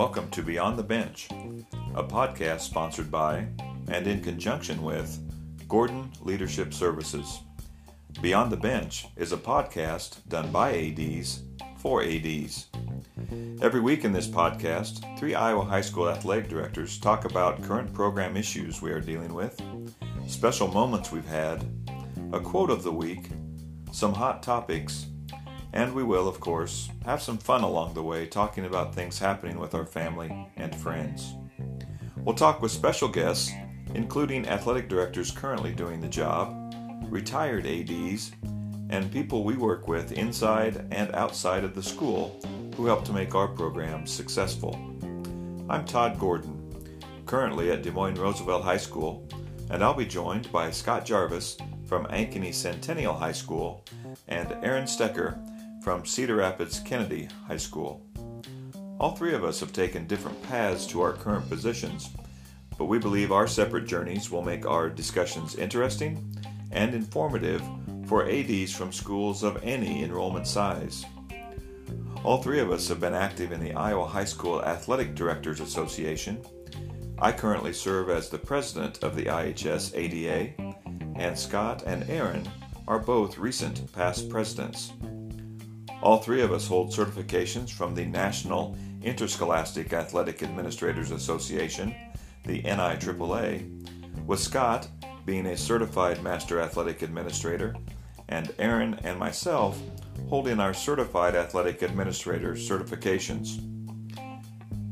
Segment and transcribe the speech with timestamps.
[0.00, 1.28] Welcome to Beyond the Bench,
[1.94, 3.48] a podcast sponsored by
[3.88, 5.20] and in conjunction with
[5.68, 7.40] Gordon Leadership Services.
[8.22, 11.42] Beyond the Bench is a podcast done by ADs
[11.76, 12.68] for ADs.
[13.60, 18.38] Every week in this podcast, three Iowa High School athletic directors talk about current program
[18.38, 19.60] issues we are dealing with,
[20.26, 21.62] special moments we've had,
[22.32, 23.28] a quote of the week,
[23.92, 25.08] some hot topics,
[25.72, 29.58] and we will, of course, have some fun along the way talking about things happening
[29.58, 31.34] with our family and friends.
[32.16, 33.50] We'll talk with special guests,
[33.94, 36.74] including athletic directors currently doing the job,
[37.08, 38.32] retired ADs,
[38.90, 42.40] and people we work with inside and outside of the school
[42.76, 44.74] who help to make our programs successful.
[45.68, 46.92] I'm Todd Gordon,
[47.26, 49.28] currently at Des Moines Roosevelt High School,
[49.70, 53.84] and I'll be joined by Scott Jarvis from Ankeny Centennial High School
[54.28, 55.38] and Aaron Stecker
[55.82, 58.06] from Cedar Rapids Kennedy High School.
[58.98, 62.10] All three of us have taken different paths to our current positions,
[62.76, 66.36] but we believe our separate journeys will make our discussions interesting
[66.70, 67.62] and informative
[68.06, 71.04] for ADs from schools of any enrollment size.
[72.24, 76.44] All three of us have been active in the Iowa High School Athletic Directors Association.
[77.18, 80.52] I currently serve as the president of the IHS ADA,
[81.16, 82.46] and Scott and Aaron
[82.86, 84.92] are both recent past presidents.
[86.02, 91.94] All three of us hold certifications from the National Interscholastic Athletic Administrators Association,
[92.46, 94.88] the NIAAA, with Scott
[95.26, 97.76] being a certified Master Athletic Administrator,
[98.28, 99.78] and Aaron and myself
[100.28, 103.60] holding our Certified Athletic Administrator certifications.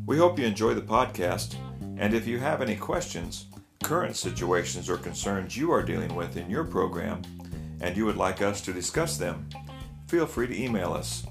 [0.06, 1.54] We hope you enjoy the podcast,
[1.96, 3.46] and if you have any questions,
[3.82, 7.22] current situations or concerns you are dealing with in your program,
[7.80, 9.48] and you would like us to discuss them,
[10.08, 11.24] feel free to email us.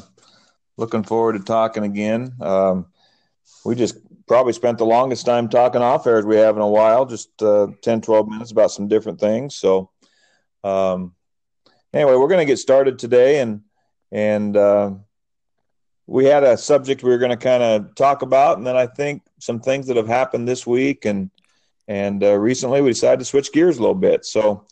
[0.77, 2.35] looking forward to talking again.
[2.39, 2.85] Um,
[3.65, 3.97] we just
[4.29, 7.43] probably spent the longest time talking off air as we have in a while, just
[7.43, 9.55] uh, 10, 12 minutes about some different things.
[9.55, 9.89] So,
[10.63, 11.15] um,
[11.93, 13.63] anyway, we're going to get started today, and
[14.11, 14.91] and uh,
[16.07, 18.87] we had a subject we were going to kind of talk about, and then I
[18.87, 21.29] think some things that have happened this week and
[21.87, 24.23] and uh, recently we decided to switch gears a little bit.
[24.23, 24.67] So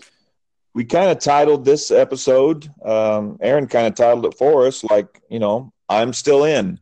[0.75, 2.71] we kind of titled this episode.
[2.85, 6.79] Um, Aaron kind of titled it for us, like you know, I'm still in,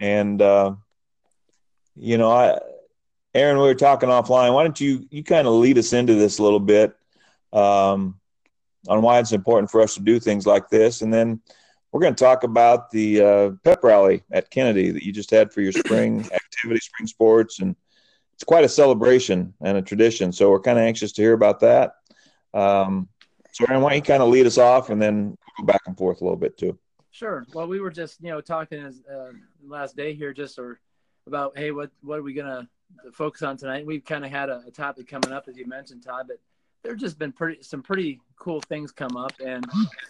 [0.00, 0.74] and uh,
[1.94, 2.58] you know, I.
[3.34, 4.54] Aaron, we were talking offline.
[4.54, 6.96] Why don't you you kind of lead us into this a little bit
[7.52, 8.18] um,
[8.88, 11.42] on why it's important for us to do things like this, and then
[11.92, 15.52] we're going to talk about the uh, pep rally at Kennedy that you just had
[15.52, 17.74] for your spring activity, spring sports, and
[18.34, 20.32] it's quite a celebration and a tradition.
[20.32, 21.94] So we're kind of anxious to hear about that.
[22.54, 23.08] Um,
[23.52, 25.96] so, Aaron, why don't you kind of lead us off, and then go back and
[25.96, 26.78] forth a little bit too.
[27.10, 27.46] Sure.
[27.52, 29.32] Well, we were just you know talking as uh,
[29.66, 30.78] last day here, just or
[31.26, 32.68] about hey, what what are we gonna
[33.12, 33.86] focus on tonight?
[33.86, 36.38] We've kind of had a, a topic coming up as you mentioned, Todd, but
[36.82, 39.32] there's just been pretty some pretty cool things come up.
[39.44, 39.64] And,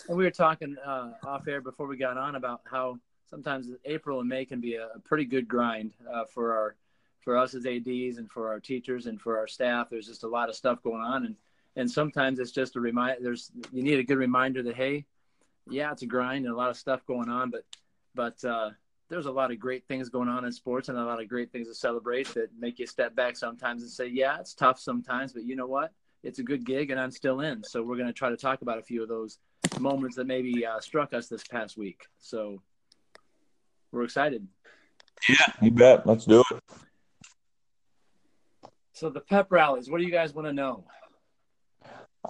[0.08, 2.98] and we were talking uh, off air before we got on about how
[3.28, 6.76] sometimes april and may can be a, a pretty good grind uh, for our
[7.20, 9.88] for us as ads and for our teachers and for our staff.
[9.90, 11.26] There's just a lot of stuff going on.
[11.26, 11.36] And
[11.78, 15.06] and sometimes it's just a reminder there's you need a good reminder that hey
[15.70, 17.64] yeah it's a grind and a lot of stuff going on but
[18.14, 18.70] but uh,
[19.08, 21.52] there's a lot of great things going on in sports and a lot of great
[21.52, 25.32] things to celebrate that make you step back sometimes and say yeah it's tough sometimes
[25.32, 25.92] but you know what
[26.22, 27.62] it's a good gig and I'm still in.
[27.64, 29.38] So we're going to try to talk about a few of those
[29.78, 32.06] moments that maybe uh, struck us this past week.
[32.18, 32.60] So
[33.92, 34.46] we're excited.
[35.28, 36.06] Yeah, you bet.
[36.06, 36.62] Let's do it.
[38.92, 40.84] So the pep rallies, what do you guys want to know?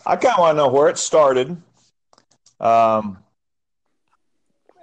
[0.04, 1.56] I kind of want to know where it started.
[2.60, 3.18] Um,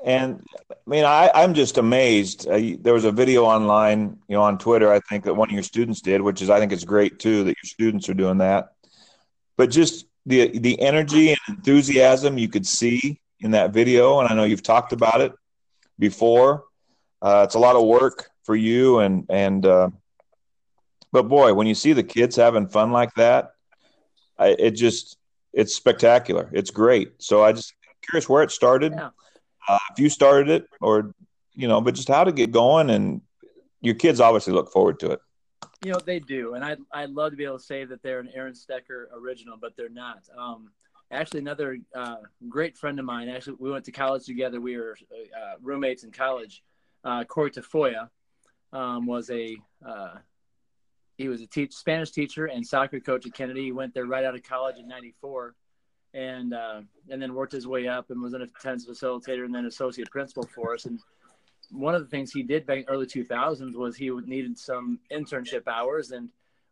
[0.03, 2.47] and I mean, I, I'm just amazed.
[2.47, 5.53] Uh, there was a video online, you know, on Twitter, I think that one of
[5.53, 8.39] your students did, which is, I think it's great too, that your students are doing
[8.39, 8.75] that
[9.57, 14.35] but just the the energy and enthusiasm you could see in that video, and I
[14.35, 15.33] know you've talked about it
[15.99, 16.65] before.
[17.21, 19.89] Uh, it's a lot of work for you, and and uh,
[21.11, 23.53] but boy, when you see the kids having fun like that,
[24.37, 25.17] I, it just
[25.53, 26.49] it's spectacular.
[26.53, 27.13] It's great.
[27.19, 28.93] So I just curious where it started.
[28.93, 29.09] Yeah.
[29.67, 31.13] Uh, if you started it, or
[31.53, 33.21] you know, but just how to get going, and
[33.81, 35.19] your kids obviously look forward to it.
[35.85, 38.19] You know they do, and I I'd love to be able to say that they're
[38.19, 40.23] an Aaron Stecker original, but they're not.
[40.35, 40.71] Um,
[41.11, 42.15] actually, another uh,
[42.49, 43.29] great friend of mine.
[43.29, 44.59] Actually, we went to college together.
[44.59, 46.63] We were uh, roommates in college.
[47.03, 48.09] Uh, Corey Tafoya
[48.73, 49.55] um, was a
[49.87, 50.15] uh,
[51.19, 53.65] he was a teach, Spanish teacher and soccer coach at Kennedy.
[53.65, 55.53] He went there right out of college in '94,
[56.15, 56.81] and uh,
[57.11, 60.49] and then worked his way up and was an attendance facilitator and then associate principal
[60.55, 60.85] for us.
[60.85, 60.99] And
[61.71, 65.67] one of the things he did back in early 2000s was he needed some internship
[65.67, 66.29] hours and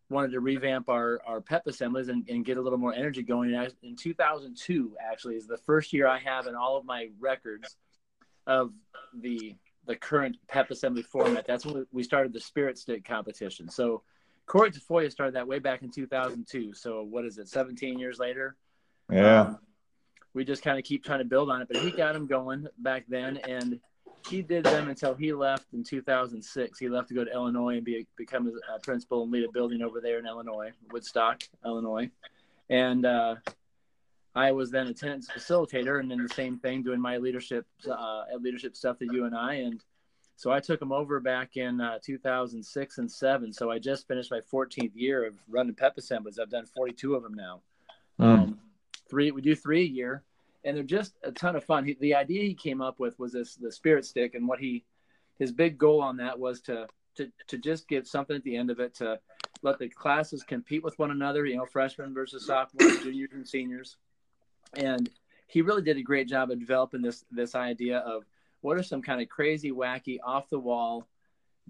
[0.09, 3.53] wanted to revamp our, our pep assemblies and, and get a little more energy going.
[3.53, 7.75] And in 2002, actually, is the first year I have in all of my records
[8.47, 8.71] of
[9.13, 9.55] the
[9.85, 11.45] the current pep assembly format.
[11.45, 13.69] That's when we started the spirit stick competition.
[13.69, 14.01] So
[14.45, 16.73] Corey Tafoya started that way back in 2002.
[16.73, 17.49] So what is it?
[17.49, 18.55] 17 years later.
[19.11, 19.41] Yeah.
[19.41, 19.59] Um,
[20.33, 22.67] we just kind of keep trying to build on it, but he got him going
[22.79, 23.79] back then, and
[24.27, 26.79] he did them until he left in 2006.
[26.79, 29.81] He left to go to Illinois and be become a principal and lead a building
[29.81, 32.09] over there in Illinois, Woodstock, Illinois,
[32.69, 33.35] and uh,
[34.35, 38.75] I was then attendance facilitator, and then the same thing, doing my leadership uh, leadership
[38.75, 39.83] stuff that you and I and
[40.35, 43.53] so I took them over back in uh, 2006 and seven.
[43.53, 46.39] So I just finished my 14th year of running pep assemblies.
[46.39, 47.61] I've done 42 of them now.
[48.19, 48.25] Mm.
[48.25, 48.59] Um,
[49.09, 50.23] three, we do three a year,
[50.63, 51.85] and they're just a ton of fun.
[51.85, 54.85] He, the idea he came up with was this the spirit stick, and what he
[55.39, 58.69] his big goal on that was to to to just give something at the end
[58.69, 59.19] of it to
[59.61, 61.45] let the classes compete with one another.
[61.45, 63.97] You know, freshmen versus sophomores, juniors and seniors,
[64.75, 65.09] and
[65.47, 68.23] he really did a great job of developing this this idea of
[68.61, 71.05] what are some kind of crazy, wacky, off the wall,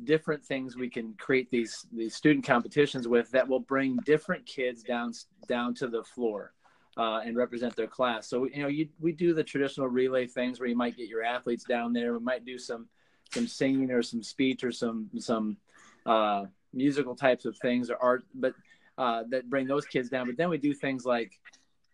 [0.04, 4.84] different things we can create these these student competitions with that will bring different kids
[4.84, 5.12] down
[5.48, 6.54] down to the floor
[6.98, 8.28] uh, and represent their class.
[8.28, 11.24] So you know, you, we do the traditional relay things where you might get your
[11.24, 12.14] athletes down there.
[12.14, 12.88] We might do some
[13.34, 15.58] some singing or some speech or some some
[16.06, 18.54] uh, musical types of things or art, but
[18.98, 20.28] uh, that bring those kids down.
[20.28, 21.40] But then we do things like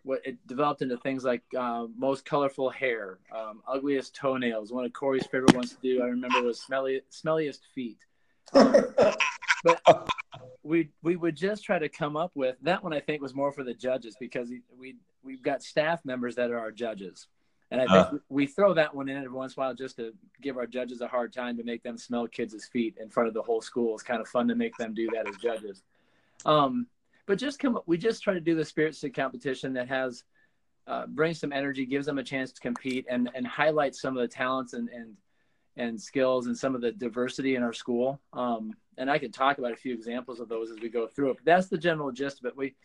[0.04, 4.72] what it developed into things like uh, most colorful hair, um, ugliest toenails.
[4.72, 8.00] One of Corey's favorite ones to do, I remember, was smelly, smelliest feet.
[8.54, 8.74] Um,
[9.64, 9.82] but
[10.70, 12.94] we we would just try to come up with that one.
[12.94, 16.60] I think was more for the judges because we we've got staff members that are
[16.60, 17.28] our judges,
[17.72, 18.26] and I think uh.
[18.30, 21.02] we throw that one in every once in a while just to give our judges
[21.02, 23.96] a hard time to make them smell kids' feet in front of the whole school.
[23.96, 25.82] It's kind of fun to make them do that as judges.
[26.46, 26.86] Um,
[27.26, 30.24] but just come up, we just try to do the spirit stick competition that has
[30.86, 34.22] uh, brings some energy gives them a chance to compete and and highlight some of
[34.22, 35.16] the talents and and
[35.78, 38.20] and skills and some of the diversity in our school.
[38.34, 41.32] Um, and i could talk about a few examples of those as we go through
[41.32, 42.56] it but that's the general gist of it.
[42.56, 42.76] We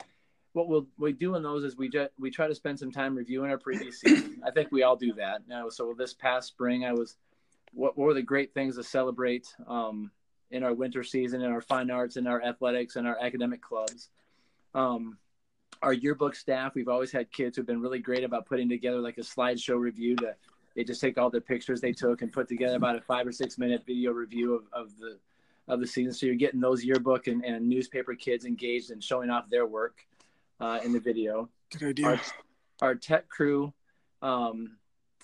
[0.52, 3.16] what we'll we do in those is we just we try to spend some time
[3.16, 4.40] reviewing our previous season.
[4.46, 5.42] I think we all do that.
[5.48, 7.16] Now so this past spring i was
[7.72, 10.12] what, what were the great things to celebrate um,
[10.52, 14.10] in our winter season in our fine arts in our athletics and our academic clubs.
[14.74, 15.18] Um,
[15.82, 19.18] our yearbook staff, we've always had kids who've been really great about putting together like
[19.18, 20.36] a slideshow review to
[20.74, 23.32] they just take all the pictures they took and put together about a five or
[23.32, 25.18] six minute video review of, of the
[25.66, 26.12] of the season.
[26.12, 30.06] So you're getting those yearbook and, and newspaper kids engaged and showing off their work
[30.60, 31.48] uh, in the video.
[31.70, 32.06] Good idea.
[32.06, 32.20] Our,
[32.82, 33.72] our tech crew
[34.20, 34.76] um,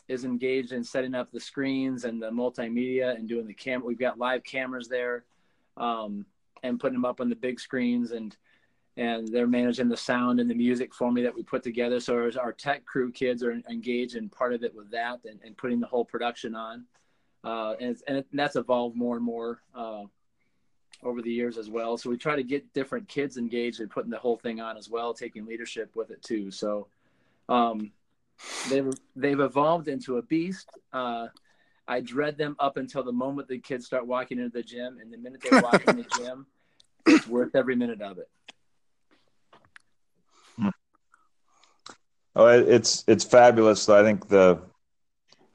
[0.09, 3.87] is engaged in setting up the screens and the multimedia and doing the camera.
[3.87, 5.25] We've got live cameras there
[5.77, 6.25] um,
[6.63, 8.37] and putting them up on the big screens and
[8.97, 12.01] and they're managing the sound and the music for me that we put together.
[12.01, 15.57] So our tech crew kids are engaged in part of it with that and, and
[15.57, 16.85] putting the whole production on.
[17.43, 20.03] Uh, and, and, it, and, that's evolved more and more uh,
[21.03, 21.97] over the years as well.
[21.97, 24.91] So we try to get different kids engaged in putting the whole thing on as
[24.91, 26.51] well, taking leadership with it too.
[26.51, 26.89] So
[27.49, 27.93] um,
[28.69, 30.69] they've they've evolved into a beast.
[30.93, 31.29] Uh,
[31.89, 35.13] I dread them up until the moment the kids start walking into the gym, and
[35.13, 36.47] the minute they walk in the gym,
[37.07, 38.29] it's worth every minute of it.
[42.37, 43.89] Oh, it's it's fabulous.
[43.89, 44.61] I think the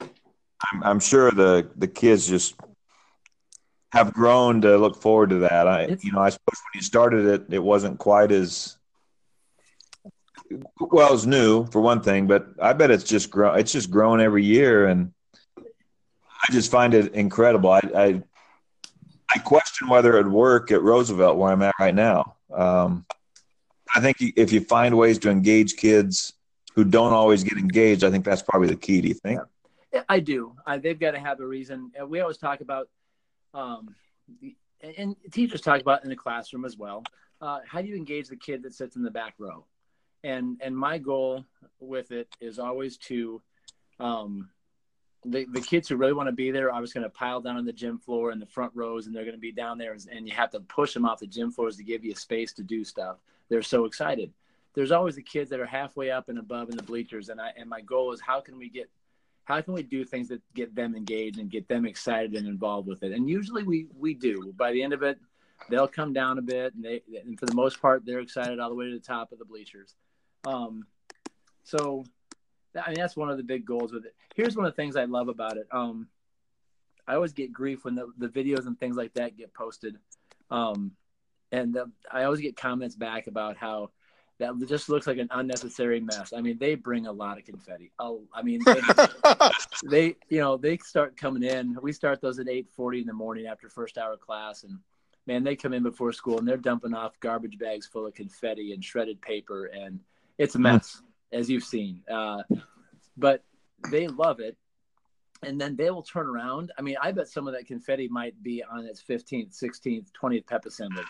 [0.00, 2.54] I'm, I'm sure the the kids just
[3.92, 5.66] have grown to look forward to that.
[5.66, 8.76] I you know I suppose when you started it, it wasn't quite as
[10.78, 13.58] well as new for one thing, but I bet it's just grown.
[13.58, 15.12] It's just grown every year, and
[15.58, 17.70] I just find it incredible.
[17.70, 18.22] I I,
[19.34, 22.36] I question whether it'd work at Roosevelt where I'm at right now.
[22.54, 23.06] Um,
[23.94, 26.34] I think if you find ways to engage kids
[26.76, 29.00] who don't always get engaged, I think that's probably the key.
[29.00, 29.40] Do you think?
[29.92, 30.54] Yeah, I do.
[30.66, 31.90] I, they've got to have a reason.
[32.06, 32.88] We always talk about
[33.54, 33.94] um,
[34.82, 37.02] and teachers talk about in the classroom as well.
[37.40, 39.64] Uh, how do you engage the kid that sits in the back row?
[40.22, 41.44] And and my goal
[41.80, 43.40] with it is always to
[43.98, 44.50] um,
[45.24, 47.56] the, the kids who really want to be there are just going to pile down
[47.56, 49.92] on the gym floor in the front rows and they're going to be down there
[50.10, 52.62] and you have to push them off the gym floors to give you space to
[52.62, 53.16] do stuff
[53.48, 54.32] they're so excited
[54.76, 57.50] there's always the kids that are halfway up and above in the bleachers and i
[57.56, 58.88] and my goal is how can we get
[59.44, 62.86] how can we do things that get them engaged and get them excited and involved
[62.86, 65.18] with it and usually we we do by the end of it
[65.68, 68.68] they'll come down a bit and they and for the most part they're excited all
[68.68, 69.96] the way to the top of the bleachers
[70.44, 70.86] um
[71.64, 72.04] so
[72.84, 74.14] I mean, that's one of the big goals with it.
[74.34, 75.66] Here's one of the things I love about it.
[75.70, 76.08] Um,
[77.06, 79.96] I always get grief when the, the videos and things like that get posted.
[80.50, 80.92] Um,
[81.52, 83.90] and the, I always get comments back about how
[84.38, 86.32] that just looks like an unnecessary mess.
[86.36, 87.90] I mean, they bring a lot of confetti.
[87.98, 88.80] Oh, I mean, they,
[89.88, 91.76] they, you know, they start coming in.
[91.80, 94.78] We start those at 8:40 in the morning after first hour class, and
[95.26, 98.72] man, they come in before school and they're dumping off garbage bags full of confetti
[98.72, 100.00] and shredded paper, and
[100.38, 101.02] it's a mess
[101.32, 102.02] as you've seen.
[102.10, 102.42] Uh,
[103.16, 103.42] but
[103.90, 104.56] they love it.
[105.42, 106.72] And then they will turn around.
[106.78, 110.46] I mean, I bet some of that confetti might be on its 15th, 16th, 20th
[110.46, 111.02] pep assembly.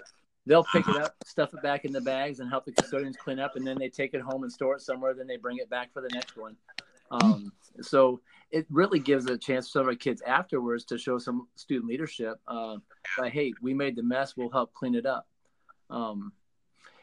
[0.46, 3.40] They'll pick it up, stuff it back in the bags, and help the custodians clean
[3.40, 3.56] up.
[3.56, 5.12] And then they take it home and store it somewhere.
[5.12, 6.56] Then they bring it back for the next one.
[7.10, 11.18] Um, so it really gives a chance for some of our kids afterwards to show
[11.18, 12.40] some student leadership.
[12.46, 12.76] Uh,
[13.18, 14.36] by hey, we made the mess.
[14.36, 15.26] We'll help clean it up.
[15.90, 16.32] Um,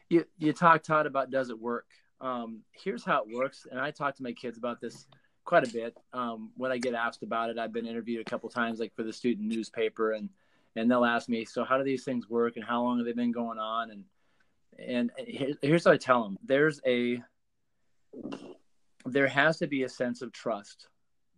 [0.10, 1.86] you you talk Todd about does it work?
[2.24, 3.68] um, here's how it works.
[3.70, 5.06] And I talk to my kids about this
[5.44, 5.96] quite a bit.
[6.14, 9.04] Um, when I get asked about it, I've been interviewed a couple times, like for
[9.04, 10.30] the student newspaper, and
[10.76, 13.14] and they'll ask me, so how do these things work, and how long have they
[13.14, 14.04] been going on, and
[14.80, 15.12] and
[15.62, 17.22] here's what I tell them: there's a
[19.06, 20.88] there has to be a sense of trust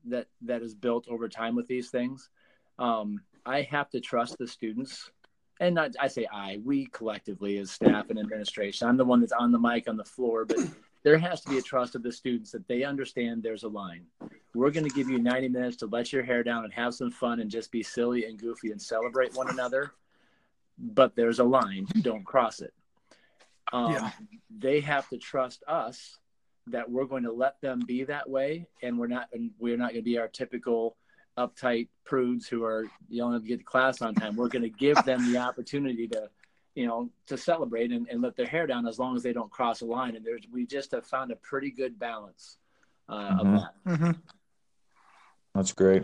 [0.06, 2.30] that that is built over time with these things.
[2.77, 5.10] Um, I have to trust the students
[5.60, 8.88] and not I say I, we collectively as staff and administration.
[8.88, 10.58] I'm the one that's on the mic on the floor, but
[11.05, 14.05] there has to be a trust of the students that they understand there's a line.
[14.55, 17.12] We're going to give you 90 minutes to let your hair down and have some
[17.12, 19.91] fun and just be silly and goofy and celebrate one another.
[20.79, 22.74] But there's a line, don't cross it.
[23.71, 24.12] Um, yeah.
[24.57, 26.17] They have to trust us
[26.67, 29.91] that we're going to let them be that way, and we're not, and we're not
[29.91, 30.97] going to be our typical
[31.38, 34.35] uptight prudes who are yelling to get to class on time.
[34.35, 36.29] We're going to give them the opportunity to,
[36.75, 39.50] you know, to celebrate and, and let their hair down as long as they don't
[39.50, 40.15] cross a line.
[40.15, 42.58] And there's we just have found a pretty good balance
[43.10, 43.39] uh, mm-hmm.
[43.39, 43.74] of that.
[43.88, 44.12] Mm-hmm.
[45.55, 46.03] That's great.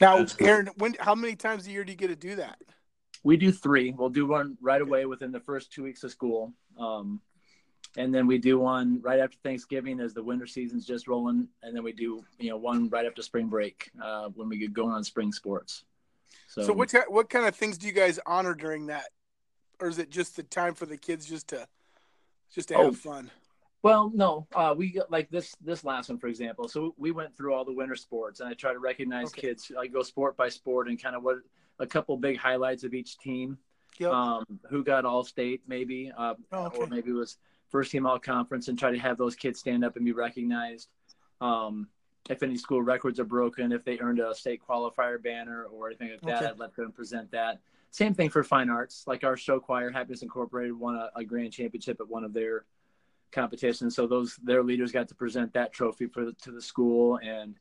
[0.00, 2.58] Now, That's Aaron, when how many times a year do you get to do that?
[3.24, 3.92] We do three.
[3.96, 6.52] We'll do one right away within the first two weeks of school.
[6.78, 7.20] Um,
[7.96, 11.74] and then we do one right after Thanksgiving as the winter season's just rolling, and
[11.74, 14.92] then we do you know one right after spring break uh, when we get going
[14.92, 15.84] on spring sports.
[16.48, 19.06] So, so what what kind of things do you guys honor during that,
[19.80, 21.66] or is it just the time for the kids just to
[22.52, 23.30] just to oh, have fun?
[23.82, 26.68] Well, no, uh, we like this this last one for example.
[26.68, 29.48] So we went through all the winter sports, and I try to recognize okay.
[29.48, 29.70] kids.
[29.78, 31.36] I go sport by sport and kind of what
[31.78, 33.58] a couple big highlights of each team.
[33.98, 34.12] Yep.
[34.12, 36.78] Um, who got all state maybe, uh, oh, okay.
[36.78, 39.84] or maybe it was first team all conference and try to have those kids stand
[39.84, 40.88] up and be recognized.
[41.40, 41.88] Um,
[42.28, 46.10] if any school records are broken, if they earned a state qualifier banner or anything
[46.10, 46.46] like that, okay.
[46.46, 47.60] I'd let them present that.
[47.90, 51.52] Same thing for fine arts, like our show choir, Happiness Incorporated, won a, a grand
[51.52, 52.64] championship at one of their
[53.32, 53.96] competitions.
[53.96, 57.56] So those their leaders got to present that trophy for the, to the school, and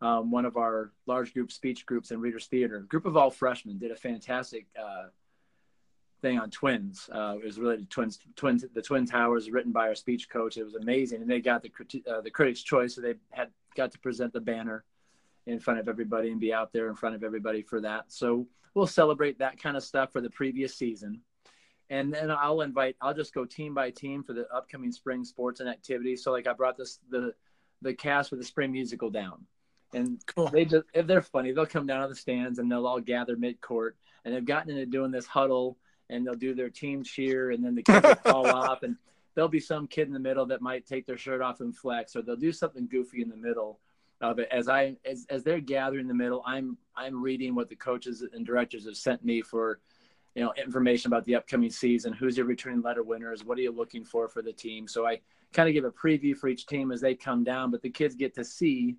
[0.00, 3.78] um, one of our large group speech groups in Readers Theater, group of all freshmen,
[3.78, 5.06] did a fantastic uh,
[6.20, 7.10] thing on twins.
[7.12, 10.56] Uh, it was related to twins, twins, the Twin Towers, written by our speech coach.
[10.56, 11.72] It was amazing, and they got the
[12.08, 14.84] uh, the Critics' Choice, so they had got to present the banner
[15.46, 18.04] in front of everybody and be out there in front of everybody for that.
[18.08, 21.20] So we'll celebrate that kind of stuff for the previous season,
[21.90, 22.96] and then I'll invite.
[23.00, 26.22] I'll just go team by team for the upcoming spring sports and activities.
[26.22, 27.34] So like I brought this the
[27.82, 29.44] the cast for the spring musical down.
[29.94, 30.48] And cool.
[30.48, 33.36] they just, if they're funny, they'll come down to the stands and they'll all gather
[33.36, 33.96] mid court.
[34.24, 35.76] And they've gotten into doing this huddle
[36.08, 38.96] and they'll do their team cheer and then the kids will fall off and
[39.34, 42.16] there'll be some kid in the middle that might take their shirt off and flex
[42.16, 43.80] or they'll do something goofy in the middle
[44.20, 47.68] of it as i as, as they're gathering in the middle i'm i'm reading what
[47.68, 49.80] the coaches and directors have sent me for
[50.34, 53.72] you know information about the upcoming season who's your returning letter winners what are you
[53.72, 55.18] looking for for the team so i
[55.52, 58.14] kind of give a preview for each team as they come down but the kids
[58.14, 58.96] get to see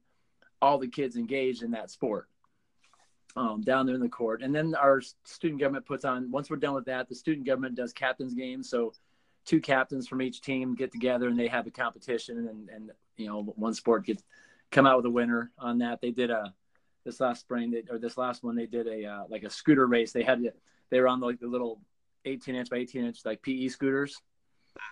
[0.61, 2.27] all the kids engaged in that sport
[3.35, 4.41] um, down there in the court.
[4.41, 7.75] And then our student government puts on, once we're done with that, the student government
[7.75, 8.69] does captain's games.
[8.69, 8.93] So
[9.45, 13.27] two captains from each team get together and they have a competition and, and you
[13.27, 14.23] know, one sport gets
[14.71, 16.01] come out with a winner on that.
[16.01, 16.53] They did a
[17.05, 19.85] this last spring they, or this last one they did a uh, like a scooter
[19.85, 20.11] race.
[20.11, 20.53] They had to,
[20.89, 21.79] they were on like the little
[22.25, 24.21] 18 inch by 18 inch like PE scooters,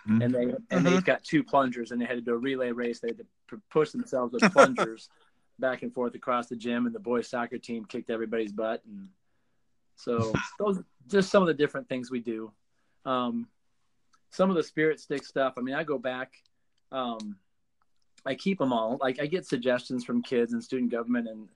[0.08, 0.22] mm-hmm.
[0.22, 0.84] and they and mm-hmm.
[0.84, 3.00] they've got two plungers, and they had to do a relay race.
[3.00, 5.08] They had to push themselves with plungers
[5.58, 9.08] back and forth across the gym, and the boys soccer team kicked everybody's butt, and
[9.96, 12.52] so those just some of the different things we do.
[13.04, 13.48] Um,
[14.32, 15.54] some of the spirit stick stuff.
[15.56, 16.32] I mean, I go back.
[16.90, 17.36] Um,
[18.24, 18.98] I keep them all.
[19.00, 21.48] Like I get suggestions from kids and student government, and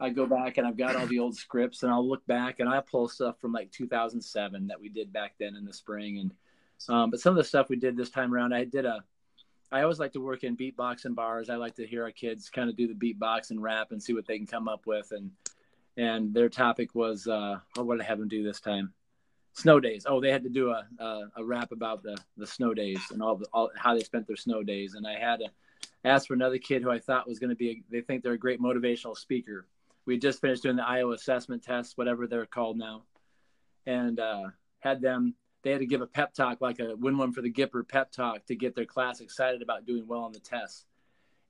[0.00, 2.68] I go back and I've got all the old scripts, and I'll look back and
[2.68, 6.32] I pull stuff from like 2007 that we did back then in the spring, and
[6.88, 9.02] um, but some of the stuff we did this time around, I did a.
[9.72, 11.48] I always like to work in beatbox and bars.
[11.48, 14.12] I like to hear our kids kind of do the beatbox and rap and see
[14.12, 15.30] what they can come up with, and
[15.96, 18.92] and their topic was uh, oh, what did I have them do this time?
[19.54, 20.06] Snow days.
[20.08, 23.22] Oh, they had to do a a, a rap about the the snow days and
[23.22, 25.48] all the all how they spent their snow days, and I had to
[26.04, 27.70] ask for another kid who I thought was going to be.
[27.70, 29.66] A, they think they're a great motivational speaker.
[30.06, 33.02] We just finished doing the Iowa assessment tests, whatever they're called now,
[33.86, 34.44] and uh,
[34.80, 37.52] had them they had to give a pep talk like a win one for the
[37.52, 40.84] Gipper pep talk to get their class excited about doing well on the tests.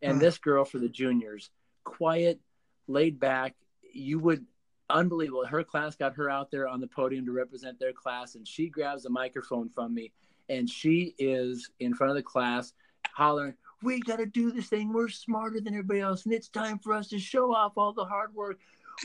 [0.03, 1.51] And this girl for the juniors,
[1.85, 2.41] quiet,
[2.89, 3.55] laid back,
[3.93, 4.45] you would
[4.93, 5.47] unbelievable.
[5.47, 8.69] Her class got her out there on the podium to represent their class, and she
[8.69, 10.13] grabs the microphone from me,
[10.49, 12.73] and she is in front of the class
[13.15, 14.93] hollering, "We got to do this thing.
[14.93, 18.05] We're smarter than everybody else, and it's time for us to show off all the
[18.05, 18.59] hard work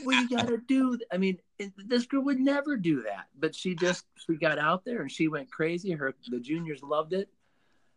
[0.04, 0.96] we got to do.
[0.96, 1.08] Th-.
[1.12, 4.84] I mean, it, this girl would never do that, but she just she got out
[4.84, 5.92] there and she went crazy.
[5.92, 7.28] Her the juniors loved it.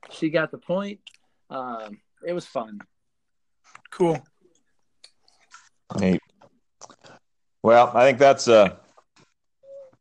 [0.10, 1.00] She got the point.
[1.50, 2.80] Um, it was fun.
[3.90, 4.22] Cool.
[6.00, 6.22] Neat.
[7.64, 8.76] Well, I think that's uh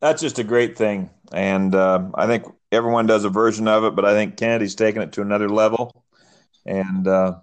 [0.01, 3.95] that's just a great thing, and uh, I think everyone does a version of it,
[3.95, 6.05] but I think Kennedy's taking it to another level.
[6.65, 7.41] And uh,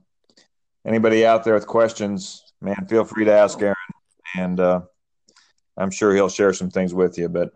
[0.86, 3.76] anybody out there with questions, man, feel free to ask Aaron
[4.36, 4.82] and uh,
[5.78, 7.30] I'm sure he'll share some things with you.
[7.30, 7.52] But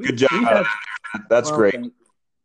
[0.00, 0.30] good job.
[0.30, 0.64] Had,
[1.28, 1.76] That's well, great.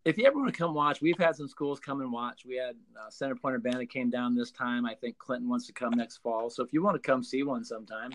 [0.05, 2.43] If you ever want to come watch, we've had some schools come and watch.
[2.45, 4.85] We had uh, Center Point-Urbana came down this time.
[4.85, 6.49] I think Clinton wants to come next fall.
[6.49, 8.11] So if you want to come see one sometime,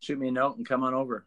[0.00, 1.26] shoot me a note and come on over.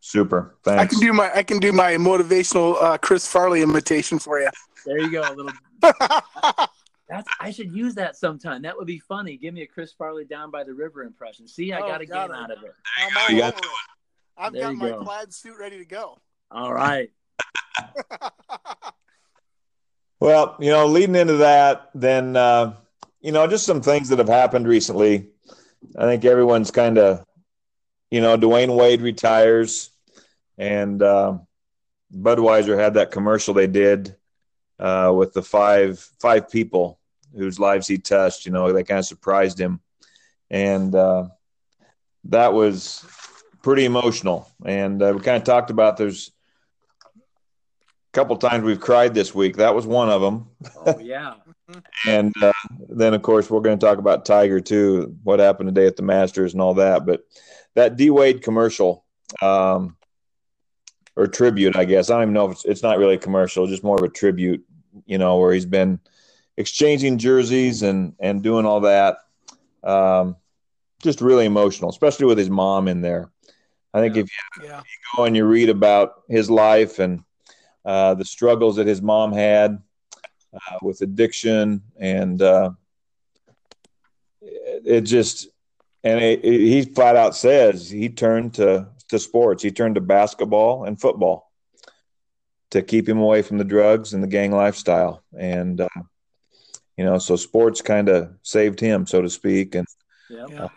[0.00, 0.56] Super.
[0.64, 0.82] Thanks.
[0.82, 4.50] I can do my I can do my motivational uh, Chris Farley imitation for you.
[4.84, 5.22] There you go.
[5.22, 5.52] A little
[7.08, 8.62] That's I should use that sometime.
[8.62, 9.36] That would be funny.
[9.36, 11.48] Give me a Chris Farley down by the river impression.
[11.48, 12.74] See, I oh, got a game out of it.
[12.98, 13.64] I'm all over it.
[14.36, 15.02] I've there got my go.
[15.04, 16.18] plaid suit ready to go.
[16.50, 17.10] All right.
[20.20, 22.74] well, you know, leading into that, then uh,
[23.20, 25.28] you know, just some things that have happened recently.
[25.96, 27.24] I think everyone's kind of,
[28.14, 29.90] you know, Dwyane Wade retires,
[30.56, 31.36] and uh,
[32.14, 34.14] Budweiser had that commercial they did
[34.78, 37.00] uh, with the five five people
[37.36, 38.46] whose lives he touched.
[38.46, 39.80] You know, they kind of surprised him,
[40.48, 41.24] and uh,
[42.26, 43.04] that was
[43.62, 44.48] pretty emotional.
[44.64, 46.30] And uh, we kind of talked about there's
[47.16, 49.56] a couple times we've cried this week.
[49.56, 50.50] That was one of them.
[50.86, 51.34] Oh yeah.
[52.06, 52.52] and uh,
[52.88, 55.16] then of course we're going to talk about Tiger too.
[55.24, 57.04] What happened today at the Masters and all that.
[57.06, 57.24] But
[57.74, 59.04] that D Wade commercial.
[59.42, 59.96] Um,
[61.16, 62.10] or tribute, I guess.
[62.10, 64.08] I don't even know if it's, it's not really a commercial, just more of a
[64.08, 64.64] tribute,
[65.06, 66.00] you know, where he's been
[66.56, 69.18] exchanging jerseys and and doing all that.
[69.82, 70.36] Um,
[71.02, 73.30] just really emotional, especially with his mom in there.
[73.92, 74.22] I think yeah.
[74.22, 74.78] if you, yeah.
[74.78, 77.22] you, go and you read about his life and
[77.84, 79.80] uh, the struggles that his mom had
[80.54, 82.70] uh, with addiction, and uh,
[84.40, 85.48] it, it, just
[86.04, 89.62] and it, it, he flat out says he turned to to sports.
[89.62, 91.50] He turned to basketball and football
[92.70, 95.22] to keep him away from the drugs and the gang lifestyle.
[95.38, 95.88] And, uh,
[96.96, 99.74] you know, so sports kind of saved him, so to speak.
[99.74, 99.86] And
[100.28, 100.64] yeah.
[100.64, 100.68] uh,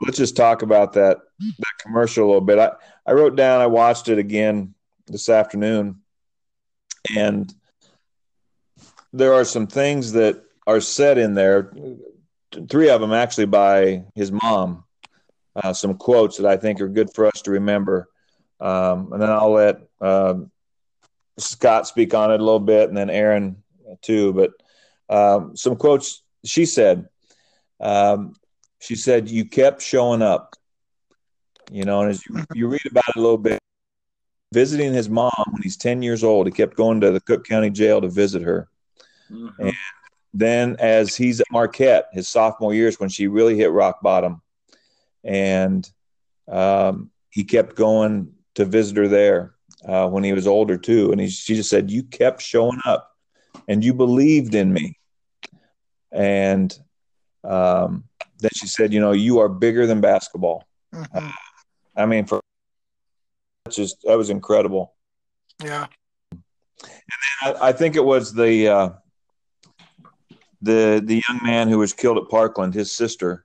[0.00, 2.58] let's just talk about that, that commercial a little bit.
[2.58, 2.72] I,
[3.04, 4.74] I wrote down, I watched it again
[5.06, 6.00] this afternoon,
[7.14, 7.52] and
[9.12, 11.72] there are some things that are said in there,
[12.68, 14.84] three of them actually by his mom
[15.56, 18.08] uh, some quotes that I think are good for us to remember.
[18.60, 20.34] Um, and then I'll let uh,
[21.38, 23.62] Scott speak on it a little bit, and then Aaron
[24.02, 24.32] too.
[24.32, 24.52] But
[25.08, 27.08] um, some quotes she said.
[27.80, 28.34] Um,
[28.80, 30.54] she said, "You kept showing up."
[31.70, 33.58] You know, and as you, you read about it a little bit,
[34.52, 37.70] visiting his mom when he's ten years old, he kept going to the Cook County
[37.70, 38.68] Jail to visit her.
[39.30, 39.62] Mm-hmm.
[39.62, 39.72] And
[40.34, 44.42] then, as he's at Marquette, his sophomore years, when she really hit rock bottom,
[45.24, 45.90] and
[46.48, 49.54] um, he kept going to visit her there
[49.86, 51.12] uh, when he was older too.
[51.12, 53.10] And he, she just said, "You kept showing up,
[53.68, 54.98] and you believed in me."
[56.12, 56.76] And
[57.44, 58.04] um,
[58.38, 60.64] then she said, you know, you are bigger than basketball.
[60.94, 61.32] Mhm.
[61.96, 62.40] I mean, for
[63.64, 64.94] that's just that was incredible.
[65.62, 65.86] Yeah.
[66.32, 66.42] And
[67.52, 68.90] then I, I think it was the uh,
[70.66, 73.44] the the young man who was killed at Parkland, his sister,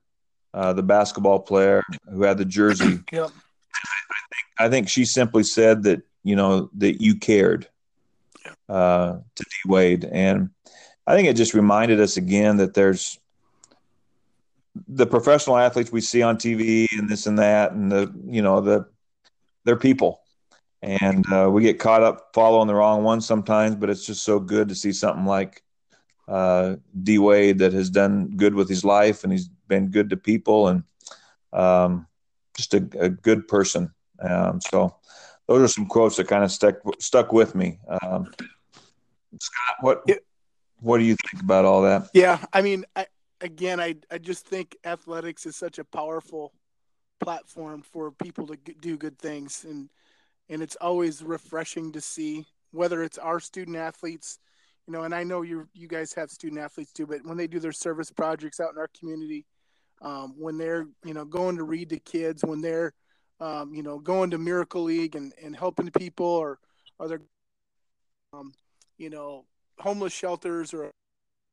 [0.53, 2.99] uh, the basketball player who had the jersey.
[3.11, 3.29] Yep.
[3.73, 7.67] I think I think she simply said that you know that you cared
[8.69, 10.49] uh, to D Wade, and
[11.07, 13.17] I think it just reminded us again that there's
[14.87, 18.61] the professional athletes we see on TV and this and that, and the you know
[18.61, 18.87] the
[19.63, 20.21] they're people,
[20.81, 23.75] and uh, we get caught up following the wrong ones sometimes.
[23.75, 25.63] But it's just so good to see something like
[26.31, 30.17] uh, D Wade that has done good with his life, and he's been good to
[30.17, 30.83] people, and
[31.51, 32.07] um,
[32.55, 33.93] just a, a good person.
[34.21, 34.95] Um, so
[35.47, 37.79] those are some quotes that kind of stuck stuck with me.
[38.01, 38.31] Um,
[39.39, 40.03] Scott, what
[40.79, 42.09] what do you think about all that?
[42.13, 43.07] Yeah, I mean, I,
[43.41, 46.53] again, I I just think athletics is such a powerful
[47.19, 49.89] platform for people to do good things, and
[50.49, 54.39] and it's always refreshing to see whether it's our student athletes,
[54.87, 57.47] you know, and I know you you guys have student athletes too, but when they
[57.47, 59.45] do their service projects out in our community,
[60.01, 62.93] um, when they're you know going to read to kids, when they're
[63.39, 66.59] um, you know going to Miracle League and, and helping people, or
[67.07, 67.21] they're
[68.33, 68.53] um,
[68.97, 69.45] you know
[69.79, 70.91] homeless shelters or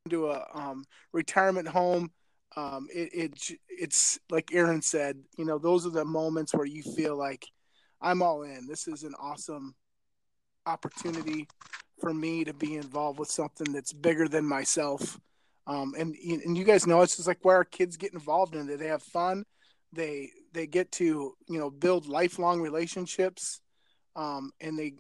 [0.06, 2.10] into a um, retirement home.
[2.56, 6.82] Um, it, it it's like Aaron said, you know, those are the moments where you
[6.82, 7.44] feel like
[8.00, 8.66] I'm all in.
[8.66, 9.74] This is an awesome
[10.68, 11.48] opportunity
[12.00, 15.18] for me to be involved with something that's bigger than myself.
[15.66, 18.68] Um, and and you guys know it's just like where our kids get involved in
[18.68, 18.78] it.
[18.78, 19.44] They have fun.
[19.92, 23.61] They they get to you know build lifelong relationships,
[24.16, 24.94] um, and they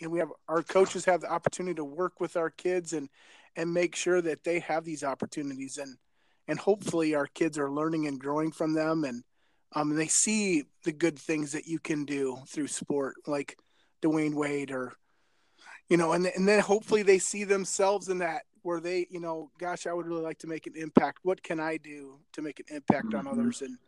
[0.00, 3.08] and we have our coaches have the opportunity to work with our kids and
[3.56, 5.96] and make sure that they have these opportunities and
[6.48, 9.22] and hopefully our kids are learning and growing from them and
[9.74, 13.56] um, they see the good things that you can do through sport like
[14.02, 14.94] Dwyane Wade or
[15.88, 19.50] you know and and then hopefully they see themselves in that where they you know
[19.58, 21.20] gosh I would really like to make an impact.
[21.22, 23.32] What can I do to make an impact on Mhm.
[23.32, 23.62] others?
[23.62, 23.78] And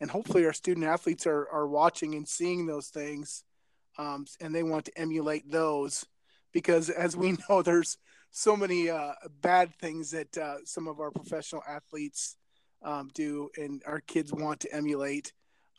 [0.00, 3.44] and hopefully our student athletes are are watching and seeing those things
[3.98, 6.06] um, and they want to emulate those
[6.52, 7.98] because as we know there's
[8.30, 12.36] so many uh, bad things that uh, some of our professional athletes
[12.82, 15.32] um, do and our kids want to emulate.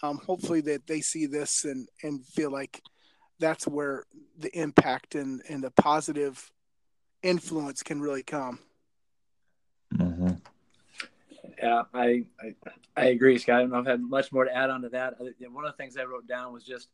[0.04, 2.82] Um, hopefully that they see this and, and feel like
[3.41, 4.06] that's where
[4.38, 6.51] the impact and, and the positive
[7.21, 8.60] influence can really come
[9.95, 10.30] Mm-hmm.
[11.62, 12.56] Yeah, I, I
[12.97, 13.58] I agree, Scott.
[13.58, 15.15] I don't know if I have had much more to add on to that.
[15.19, 16.89] One of the things I wrote down was just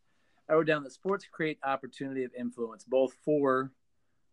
[0.50, 3.72] I wrote down that sports create opportunity of influence, both for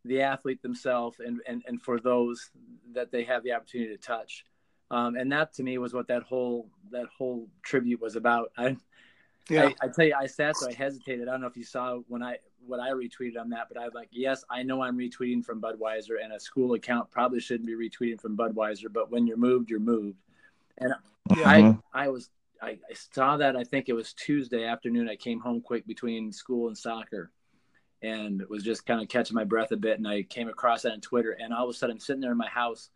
[0.05, 2.51] the athlete themselves and, and, and for those
[2.93, 4.45] that they have the opportunity to touch.
[4.91, 8.51] Um, and that to me was what that whole that whole tribute was about.
[8.57, 8.77] I,
[9.49, 11.29] yeah I, I tell you, I sat so I hesitated.
[11.29, 13.85] I don't know if you saw when I what I retweeted on that, but I
[13.85, 17.67] was like, yes, I know I'm retweeting from Budweiser, and a school account probably shouldn't
[17.67, 18.93] be retweeting from Budweiser.
[18.93, 20.19] But when you're moved, you're moved.
[20.79, 20.95] And
[21.37, 21.49] Yeah.
[21.49, 21.81] I mm-hmm.
[21.93, 22.31] I was
[22.63, 25.09] I, I saw that I think it was Tuesday afternoon.
[25.09, 27.31] I came home quick between school and soccer,
[28.03, 29.99] and was just kind of catching my breath a bit.
[29.99, 32.33] And I came across that on Twitter, and all of a sudden I'm sitting there
[32.33, 32.91] in my house,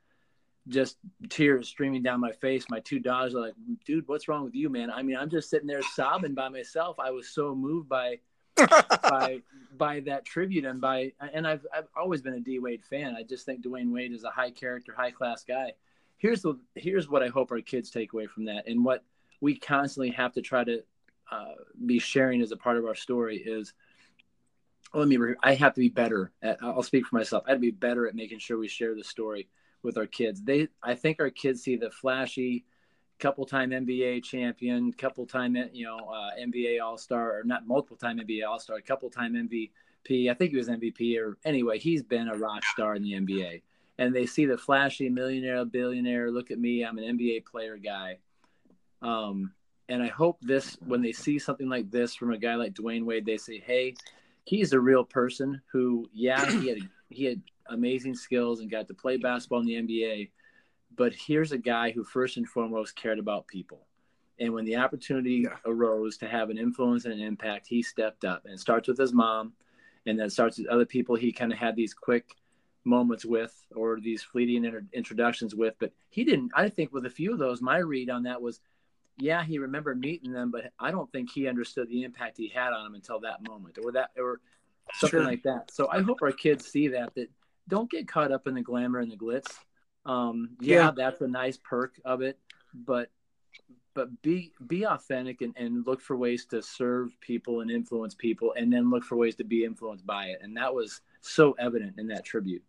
[0.68, 2.64] just tears streaming down my face.
[2.68, 3.54] My two daughters are like,
[3.84, 6.98] "Dude, what's wrong with you, man?" I mean, I'm just sitting there sobbing by myself.
[6.98, 8.18] I was so moved by
[8.56, 9.42] by
[9.76, 13.14] by that tribute and by and I've I've always been a D Wade fan.
[13.16, 15.72] I just think Dwyane Wade is a high character, high class guy.
[16.18, 19.04] Here's the here's what I hope our kids take away from that, and what
[19.40, 20.82] we constantly have to try to
[21.30, 21.54] uh,
[21.86, 23.72] be sharing as a part of our story is.
[24.94, 25.18] Let me.
[25.18, 26.62] Re- I have to be better at.
[26.62, 27.44] I'll speak for myself.
[27.46, 29.46] I'd be better at making sure we share the story
[29.82, 30.42] with our kids.
[30.42, 30.68] They.
[30.82, 32.64] I think our kids see the flashy,
[33.18, 37.96] couple time NBA champion, couple time you know uh, NBA All Star, or not multiple
[37.96, 40.30] time NBA All Star, couple time MVP.
[40.30, 43.62] I think he was MVP, or anyway, he's been a rock star in the NBA.
[43.98, 46.30] And they see the flashy millionaire, billionaire.
[46.30, 48.18] Look at me, I'm an NBA player guy.
[49.02, 49.52] Um,
[49.88, 53.04] and I hope this, when they see something like this from a guy like Dwyane
[53.04, 53.94] Wade, they say, "Hey,
[54.44, 56.78] he's a real person who, yeah, he had
[57.10, 60.30] he had amazing skills and got to play basketball in the NBA."
[60.96, 63.86] but here's a guy who first and foremost cared about people
[64.40, 65.56] and when the opportunity Yeah.
[65.66, 68.96] arose to have an influence and an impact he stepped up and it starts with
[68.96, 69.52] his mom
[70.06, 72.34] and then starts with other people he kind of had these quick
[72.84, 77.10] moments with or these fleeting inter- introductions with but he didn't i think with a
[77.10, 78.60] few of those my read on that was
[79.18, 82.72] yeah he remembered meeting them but i don't think he understood the impact he had
[82.72, 84.40] on them until that moment or that or
[84.94, 85.24] something Sure.
[85.26, 87.28] like that so i hope our kids see that that
[87.68, 89.46] don't get caught up in the glamour and the glitz
[90.06, 90.90] um, yeah, Yeah.
[90.96, 92.38] that's a nice perk of it,
[92.74, 93.10] but
[93.94, 98.54] but be be authentic and, and look for ways to serve people and influence people
[98.56, 101.98] and then look for ways to be influenced by it and that was so evident
[101.98, 102.62] in that tribute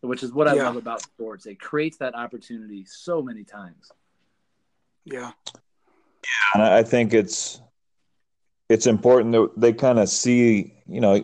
[0.00, 0.64] which is what i Yeah.
[0.64, 3.92] love about sports it creates that opportunity so many times
[5.04, 5.30] Yeah.
[6.24, 6.50] Yeah.
[6.54, 7.60] And I I think it's
[8.68, 11.14] it's important that they kind of see, you know,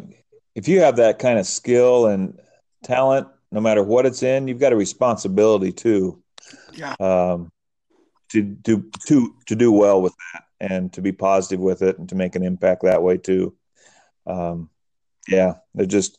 [0.55, 2.39] if you have that kind of skill and
[2.83, 6.23] talent, no matter what it's in, you've got a responsibility too,
[6.73, 6.95] Yeah.
[7.01, 7.51] um,
[8.31, 12.09] to do to to do well with that and to be positive with it and
[12.11, 13.55] to make an impact that way too.
[14.27, 14.69] Um,
[15.29, 16.19] yeah, they're just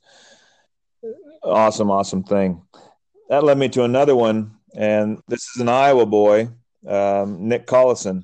[1.43, 2.61] awesome, awesome thing.
[3.29, 6.49] That led me to another one, and this is an Iowa boy,
[6.87, 8.23] um, Nick Collison.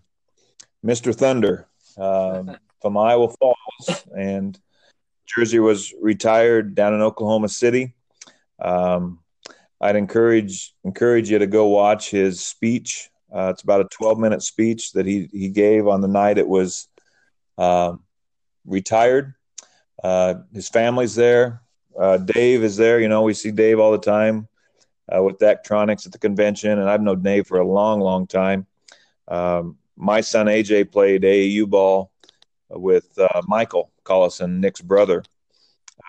[0.83, 1.15] Mr.
[1.15, 1.67] Thunder
[1.97, 4.59] um, from Iowa Falls, and
[5.25, 7.93] Jersey was retired down in Oklahoma City.
[8.59, 9.19] Um,
[9.81, 13.09] I'd encourage encourage you to go watch his speech.
[13.33, 16.47] Uh, it's about a 12 minute speech that he he gave on the night it
[16.47, 16.87] was
[17.57, 18.01] um
[18.65, 19.33] retired.
[20.03, 21.61] Uh, his family's there.
[21.97, 22.99] Uh, Dave is there.
[22.99, 24.47] You know, we see Dave all the time
[25.13, 28.65] uh, with Daktronics at the convention, and I've known Dave for a long, long time.
[29.27, 32.11] Um, my son AJ played AAU ball
[32.69, 35.23] with uh, Michael Collison, Nick's brother,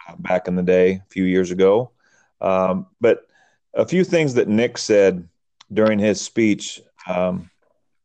[0.09, 1.93] uh, back in the day, a few years ago.
[2.40, 3.27] Um, but
[3.75, 5.29] a few things that Nick said
[5.72, 7.51] during his speech, um,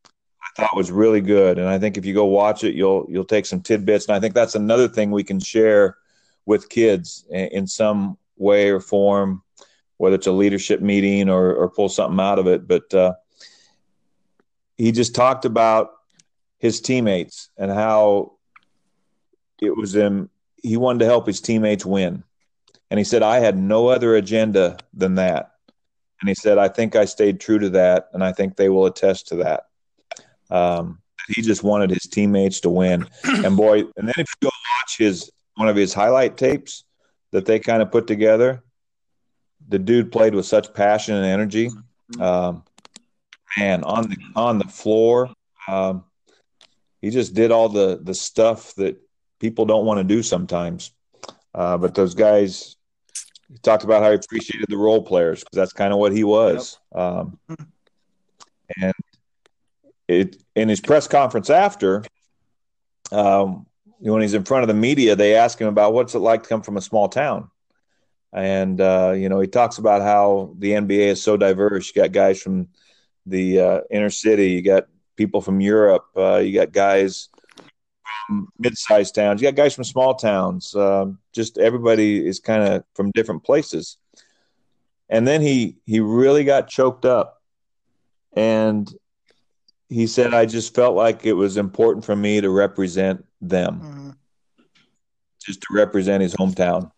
[0.06, 3.24] I thought was really good, and I think if you go watch it, you'll you'll
[3.24, 4.06] take some tidbits.
[4.06, 5.96] And I think that's another thing we can share
[6.44, 9.42] with kids in, some way or form,
[9.96, 12.66] whether it's a leadership meeting or, or pull something out of it.
[12.66, 13.14] But uh,
[14.76, 15.92] he just talked about
[16.58, 18.32] his teammates and how
[19.60, 20.28] it was him
[20.62, 22.24] he wanted to help his teammates win
[22.92, 25.52] and he said i had no other agenda than that.
[26.20, 28.84] And he said i think i stayed true to that and i think they will
[28.84, 29.68] attest to that.
[30.50, 33.06] Um, he just wanted his teammates to win.
[33.24, 36.84] And boy and then if you go watch his one of his highlight tapes
[37.30, 38.62] that they kind of put together
[39.68, 41.70] the dude played with such passion and energy.
[42.20, 42.62] Um,
[43.56, 45.30] man on the on the floor
[45.66, 46.04] um,
[47.00, 49.00] he just did all the the stuff that
[49.40, 50.92] people don't want to do sometimes.
[51.54, 52.76] Uh, but those guys
[53.52, 56.24] he talked about how he appreciated the role players because that's kind of what he
[56.24, 56.78] was.
[56.94, 57.38] Um,
[58.80, 58.94] and
[60.08, 62.02] it in his press conference after
[63.10, 63.66] um,
[63.98, 66.48] when he's in front of the media they ask him about what's it like to
[66.48, 67.50] come from a small town.
[68.32, 71.92] And uh, you know he talks about how the NBA is so diverse.
[71.94, 72.68] You got guys from
[73.26, 74.86] the uh, inner city, you got
[75.16, 77.28] people from Europe, uh, you got guys
[78.26, 80.74] from mid-sized towns, you got guys from small towns.
[80.74, 83.96] Um, just everybody is kind of from different places.
[85.08, 87.42] And then he he really got choked up,
[88.34, 88.90] and
[89.88, 94.16] he said, "I just felt like it was important for me to represent them." Mhm.
[95.44, 96.92] just to represent his hometown.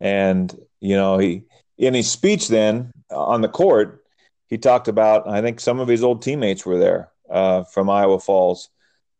[0.00, 1.44] And you know, he
[1.76, 4.04] in his speech then uh, on the court,
[4.48, 8.18] he talked about I think some of his old teammates were there uh, from Iowa
[8.18, 8.70] Falls,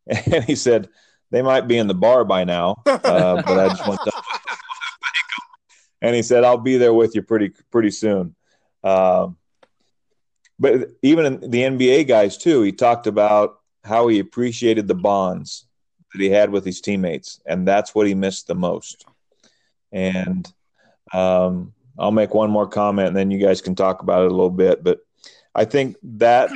[0.32, 0.88] and he said
[1.30, 4.12] they might be in the bar by now, uh, but I just want to.
[6.02, 8.34] And he said, "I'll be there with you pretty pretty soon."
[8.82, 9.36] Um,
[10.58, 15.66] but even in the NBA guys too, he talked about how he appreciated the bonds
[16.12, 19.04] that he had with his teammates, and that's what he missed the most.
[19.92, 20.50] And
[21.12, 24.34] um, I'll make one more comment, and then you guys can talk about it a
[24.34, 24.82] little bit.
[24.82, 25.00] But
[25.54, 26.50] I think that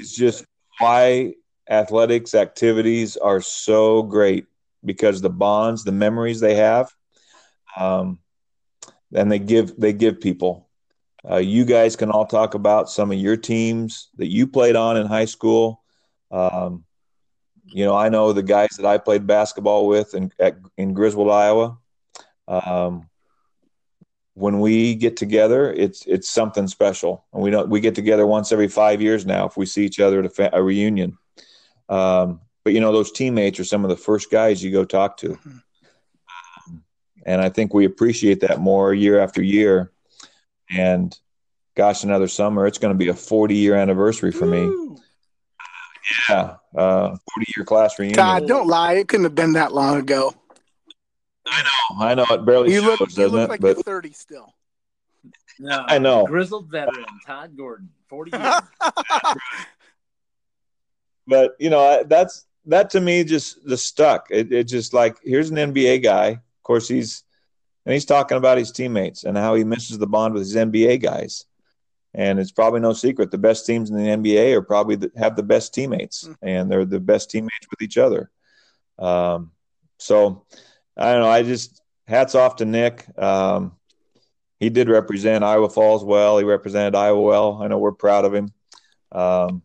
[0.00, 0.44] is just
[0.78, 1.34] why
[1.68, 4.46] athletics activities are so great
[4.84, 6.92] because the bonds, the memories they have,
[7.76, 8.18] um,
[9.14, 10.68] and they give they give people.
[11.28, 14.96] Uh, you guys can all talk about some of your teams that you played on
[14.96, 15.82] in high school.
[16.30, 16.84] Um,
[17.66, 21.30] you know, I know the guys that I played basketball with in at, in Griswold,
[21.30, 21.78] Iowa.
[22.46, 23.08] Um,
[24.34, 28.52] when we get together, it's it's something special, and we don't we get together once
[28.52, 31.16] every five years now if we see each other at a, fa- a reunion.
[31.94, 35.16] Um, but you know, those teammates are some of the first guys you go talk
[35.18, 36.82] to, um,
[37.26, 39.92] and I think we appreciate that more year after year.
[40.74, 41.16] And
[41.76, 44.62] gosh, another summer, it's going to be a 40 year anniversary for me.
[46.28, 47.18] Yeah, uh, 40
[47.56, 48.16] year class reunion.
[48.16, 48.94] God, don't lie.
[48.94, 50.34] It couldn't have been that long ago.
[51.46, 52.24] I know I know.
[52.30, 53.50] it barely You shows, look, you doesn't look it?
[53.50, 54.54] like but you're 30 still.
[55.60, 56.26] No, I know.
[56.26, 58.54] grizzled veteran Todd Gordon, forty years.
[61.26, 64.28] but you know that's that to me just the stuck.
[64.30, 66.28] It, it just like here's an NBA guy.
[66.28, 67.24] Of course he's
[67.86, 71.02] and he's talking about his teammates and how he misses the bond with his NBA
[71.02, 71.44] guys.
[72.14, 75.36] and it's probably no secret the best teams in the NBA are probably the, have
[75.36, 76.36] the best teammates, mm.
[76.42, 78.30] and they're the best teammates with each other.
[78.98, 79.50] Um,
[79.98, 80.46] so
[80.96, 81.28] I don't know.
[81.28, 83.06] I just hats off to Nick.
[83.18, 83.72] Um,
[84.60, 86.38] he did represent Iowa Falls well.
[86.38, 87.62] He represented Iowa well.
[87.62, 88.52] I know we're proud of him.
[89.12, 89.62] Um,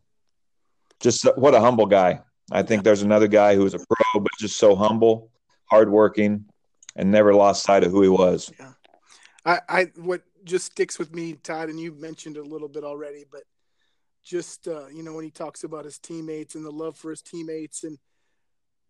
[0.99, 2.21] just what a humble guy.
[2.51, 5.31] I think there's another guy who was a pro, but just so humble,
[5.65, 6.45] hardworking,
[6.95, 8.51] and never lost sight of who he was.
[8.59, 8.73] Yeah.
[9.45, 12.83] I, I what just sticks with me, Todd, and you mentioned it a little bit
[12.83, 13.43] already, but
[14.23, 17.21] just uh, you know when he talks about his teammates and the love for his
[17.21, 17.97] teammates, and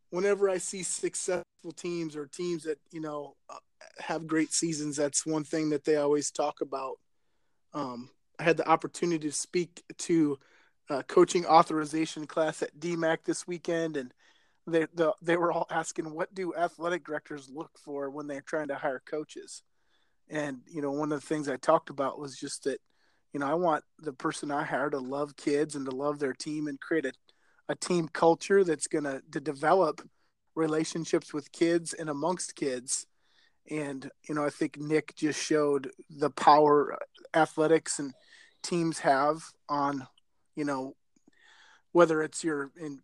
[0.09, 1.43] whenever I see successful
[1.75, 3.57] teams or teams that you know uh,
[3.99, 6.95] have great seasons, that's one thing that they always talk about.
[7.73, 10.39] Um, I had the opportunity to speak to
[10.89, 14.13] a coaching authorization class at DMACC this weekend, and
[14.67, 18.69] they the, they were all asking, "What do athletic directors look for when they're trying
[18.69, 19.63] to hire coaches?"
[20.29, 22.79] And you know, one of the things I talked about was just that,
[23.33, 26.33] you know, I want the person I hire to love kids and to love their
[26.33, 27.13] team and create a,
[27.69, 30.01] a team culture that's gonna to develop
[30.55, 33.05] relationships with kids and amongst kids.
[33.69, 36.97] And you know, I think Nick just showed the power
[37.33, 38.17] athletics and uh,
[38.63, 40.07] teams have on,
[40.59, 40.93] you know,
[41.93, 42.99] whether it's your in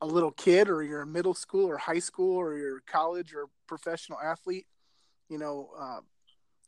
[0.00, 3.46] a little kid or you're in middle school or high school or you're college or
[3.66, 4.64] professional athlete
[5.28, 5.98] you know uh,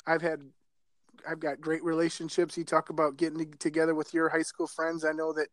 [0.04, 0.40] i've had
[1.28, 2.58] i've got great relationships.
[2.58, 5.04] You talk about getting together with your high school friends.
[5.04, 5.46] I know that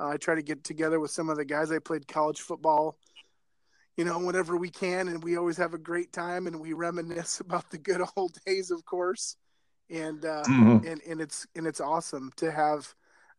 [0.00, 1.70] uh, i try to get together with some of the guys.
[1.70, 2.98] I played college football
[3.96, 7.38] you know whenever we can and we always have a great time and we reminisce
[7.46, 9.36] about the good old days of course.
[9.88, 10.84] And uh, mm-hmm.
[10.88, 12.92] and and it's and it's awesome to have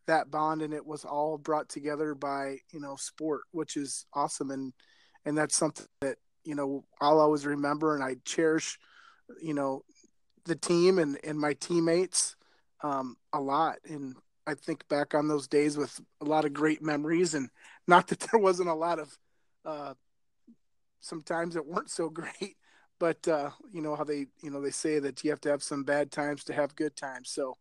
[0.08, 4.50] that bond and it was all brought together by you know sport which is awesome.
[4.50, 4.72] And
[5.24, 8.78] and that's something that you know i'll always remember and i cherish
[9.42, 9.82] you know
[10.44, 12.36] the team and and my teammates
[12.82, 13.76] um, a lot.
[13.88, 14.16] And
[14.46, 17.50] i think back on those days with a lot of great memories and
[17.86, 19.16] not that there wasn't a lot of
[19.64, 19.94] uh,
[21.00, 22.56] sometimes it weren't so great
[22.98, 25.62] but uh, you know how they you know they say that you have to have
[25.62, 27.30] some bad times to have good times.
[27.30, 27.56] So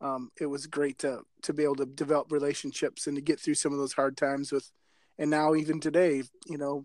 [0.00, 3.54] um, it was great to to be able to develop relationships and to get through
[3.54, 4.70] some of those hard times with
[5.18, 6.84] and now even today you know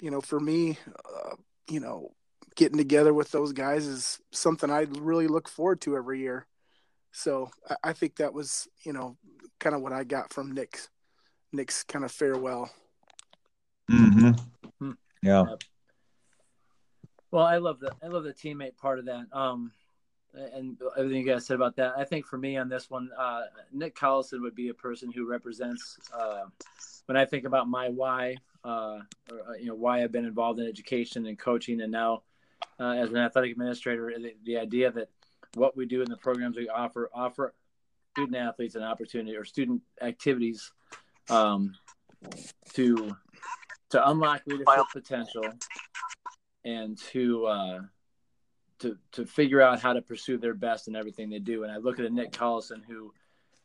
[0.00, 1.34] you know for me uh,
[1.68, 2.12] you know
[2.56, 6.46] getting together with those guys is something i really look forward to every year.
[7.12, 9.16] So i, I think that was you know
[9.60, 10.88] kind of what i got from nick's
[11.52, 12.70] nick's kind of farewell.
[13.90, 14.30] Mm-hmm.
[14.80, 14.92] Hmm.
[15.22, 15.44] yeah.
[17.30, 19.26] Well i love the i love the teammate part of that.
[19.32, 19.72] Um
[20.54, 21.94] and everything you guys said about that.
[21.96, 25.26] I think for me on this one, uh, Nick Collison would be a person who
[25.26, 26.44] represents uh,
[27.06, 30.60] when I think about my why, uh, or, uh, you know, why I've been involved
[30.60, 32.22] in education and coaching, and now
[32.78, 35.08] uh, as an athletic administrator, the, the, idea that
[35.54, 37.54] what we do in the programs we offer offer
[38.12, 40.72] student athletes an opportunity or student activities
[41.30, 41.74] um,
[42.74, 43.16] to
[43.90, 45.44] to unlock leadership potential
[46.64, 47.80] and to uh,
[48.80, 51.64] to to figure out how to pursue their best in everything they do.
[51.64, 53.12] And I look at a Nick Collison who,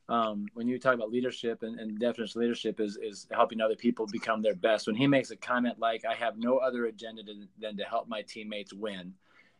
[0.09, 3.75] um, when you talk about leadership and, and definition of leadership is is helping other
[3.75, 4.87] people become their best.
[4.87, 8.07] When he makes a comment like, "I have no other agenda to, than to help
[8.07, 9.13] my teammates win,"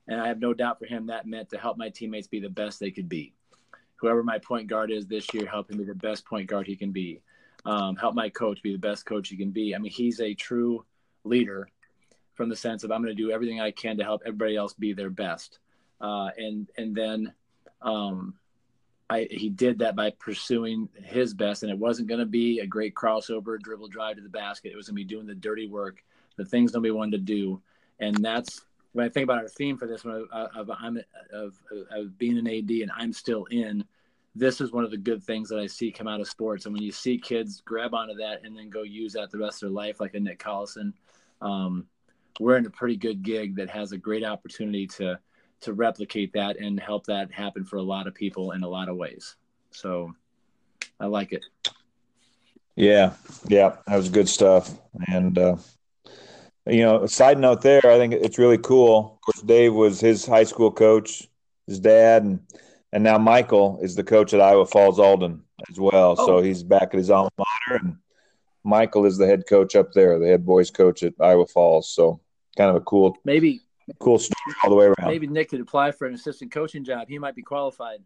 [0.08, 2.50] and I have no doubt for him that meant to help my teammates be the
[2.50, 3.34] best they could be.
[3.98, 6.76] Whoever my point guard is this year, help him be the best point guard he
[6.76, 7.22] can be.
[7.66, 9.74] Um, help my coach be the best coach he can be.
[9.74, 10.84] I mean, he's a true
[11.24, 11.70] leader
[12.34, 14.74] from the sense of I'm going to do everything I can to help everybody else
[14.74, 15.60] be their best.
[16.02, 17.34] Uh, and and then
[17.82, 18.36] um,
[19.10, 22.68] I, he did that by pursuing his best, and it wasn't going to be a
[22.68, 24.72] great crossover dribble drive to the basket.
[24.72, 26.04] It was going to be doing the dirty work,
[26.36, 27.62] the things nobody wanted to do,
[28.00, 30.70] and that's when I think about our theme for this one of, of,
[31.34, 31.54] of,
[31.92, 33.84] of being an AD and I'm still in.
[34.36, 36.74] This is one of the good things that I see come out of sports, and
[36.74, 39.70] when you see kids grab onto that and then go use that the rest of
[39.70, 40.94] their life, like a Nick Collison,
[41.40, 41.86] um,
[42.40, 45.20] we're in a pretty good gig that has a great opportunity to
[45.62, 48.90] to replicate that and help that happen for a lot of people in a lot
[48.90, 49.38] of ways.
[49.72, 50.14] So
[51.00, 51.46] I like it.
[52.76, 53.14] Yeah,
[53.48, 54.72] yeah, that was good stuff.
[55.08, 55.56] And uh,
[56.66, 59.14] you know, a side note there, I think it's really cool.
[59.16, 61.30] Of course, Dave was his high school coach,
[61.68, 62.40] his dad, and
[62.92, 66.16] and now Michael is the coach at Iowa Falls Alden as well.
[66.18, 66.26] Oh.
[66.26, 67.98] So he's back at his alma mater, and
[68.64, 71.90] Michael is the head coach up there, the head boys coach at Iowa Falls.
[71.90, 72.20] So
[72.58, 73.62] kind of a cool, maybe
[74.00, 75.08] cool story all the way around.
[75.08, 77.08] Maybe Nick could apply for an assistant coaching job.
[77.10, 78.00] He might be qualified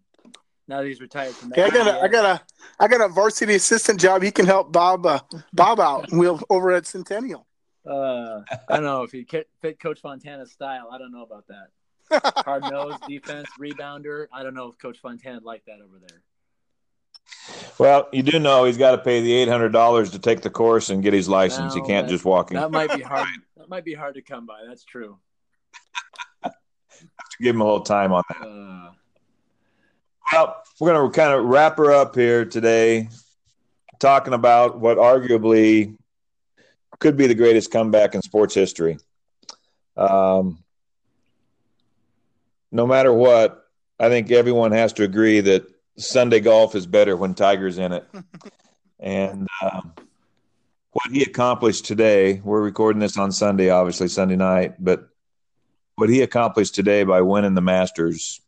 [0.67, 1.57] now that he's retired from that.
[1.57, 2.41] Yeah, I got a, I got a,
[2.79, 4.21] I got a varsity assistant job.
[4.21, 5.19] He can help Bob, uh,
[5.53, 6.07] Bob out.
[6.11, 7.45] We'll over at Centennial.
[7.85, 9.25] Uh, I don't know if he
[9.61, 10.89] fit Coach Fontana's style.
[10.91, 11.67] I don't know about that.
[12.45, 14.27] hard nosed defense, rebounder.
[14.31, 16.21] I don't know if Coach Fontana like that over there.
[17.79, 20.49] Well, you do know he's got to pay the eight hundred dollars to take the
[20.49, 21.73] course and get his license.
[21.73, 22.57] he can't just walk in.
[22.57, 23.27] That might be hard.
[23.57, 24.63] that might be hard to come by.
[24.67, 25.17] That's true.
[26.43, 28.47] have to give him a little time on that.
[28.47, 28.91] Uh,
[30.33, 33.09] well, we're going to kind of wrap her up here today,
[33.99, 35.95] talking about what arguably
[36.99, 38.97] could be the greatest comeback in sports history.
[39.95, 40.63] Um,
[42.71, 43.65] no matter what,
[43.99, 45.65] I think everyone has to agree that
[45.97, 48.07] Sunday golf is better when Tiger's in it.
[48.99, 49.93] and um,
[50.91, 55.09] what he accomplished today, we're recording this on Sunday, obviously Sunday night, but
[55.95, 58.39] what he accomplished today by winning the Masters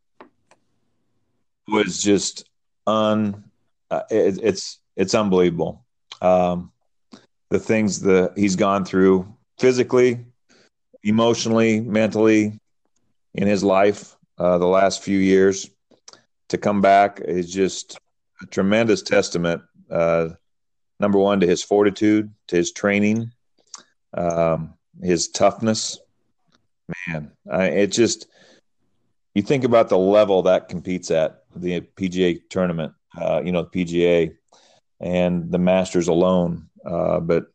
[1.67, 2.47] was just
[2.85, 3.43] un.
[3.91, 5.83] Uh, it, it's it's unbelievable.
[6.21, 6.71] Um,
[7.49, 10.25] the things that he's gone through physically,
[11.03, 12.59] emotionally, mentally
[13.33, 15.69] in his life uh, the last few years
[16.49, 17.97] to come back is just
[18.41, 19.61] a tremendous testament.
[19.89, 20.29] Uh,
[20.99, 23.31] number one, to his fortitude, to his training,
[24.13, 25.99] um, his toughness.
[27.07, 28.27] Man, I, it just
[29.33, 33.85] you think about the level that competes at the PGA tournament, uh, you know, the
[33.85, 34.35] PGA
[34.99, 36.67] and the Masters alone.
[36.85, 37.45] Uh, but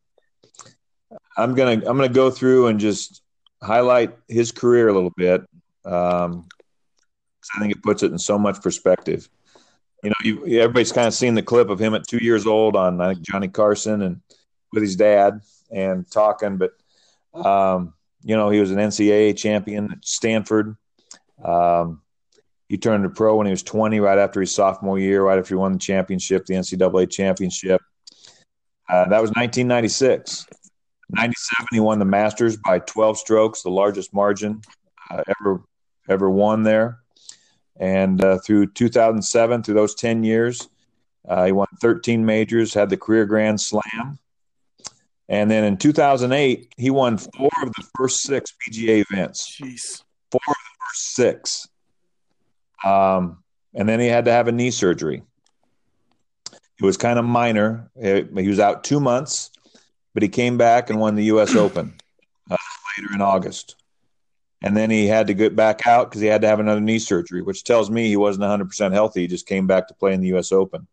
[1.36, 3.22] I'm gonna I'm gonna go through and just
[3.62, 5.42] highlight his career a little bit.
[5.84, 6.48] Um,
[7.54, 9.28] I think it puts it in so much perspective.
[10.02, 12.76] You know, you, everybody's kind of seen the clip of him at two years old
[12.76, 14.20] on I think Johnny Carson and
[14.72, 15.40] with his dad
[15.70, 16.72] and talking, but
[17.34, 20.76] um, you know, he was an NCAA champion at Stanford.
[21.42, 22.02] Um,
[22.68, 25.54] he turned to pro when he was 20, right after his sophomore year, right after
[25.54, 27.80] he won the championship, the NCAA championship.
[28.88, 30.46] Uh, that was 1996.
[31.10, 34.62] 97, he won the Masters by 12 strokes, the largest margin
[35.10, 35.62] uh, ever
[36.08, 36.98] ever won there.
[37.76, 40.68] And uh, through 2007, through those 10 years,
[41.28, 44.18] uh, he won 13 majors, had the career Grand Slam.
[45.28, 49.58] And then in 2008, he won four of the first six PGA events.
[49.58, 50.02] Jeez.
[50.30, 51.68] Four of the first six.
[52.84, 53.42] Um,
[53.74, 55.22] and then he had to have a knee surgery.
[56.52, 57.90] It was kind of minor.
[57.96, 59.50] It, he was out two months,
[60.12, 61.54] but he came back and won the U.S.
[61.54, 61.94] Open
[62.50, 62.56] uh,
[62.98, 63.76] later in August
[64.64, 66.98] and then he had to get back out because he had to have another knee
[66.98, 69.20] surgery, which tells me he wasn't 100% healthy.
[69.20, 70.52] He just came back to play in the U.S.
[70.52, 70.86] Open.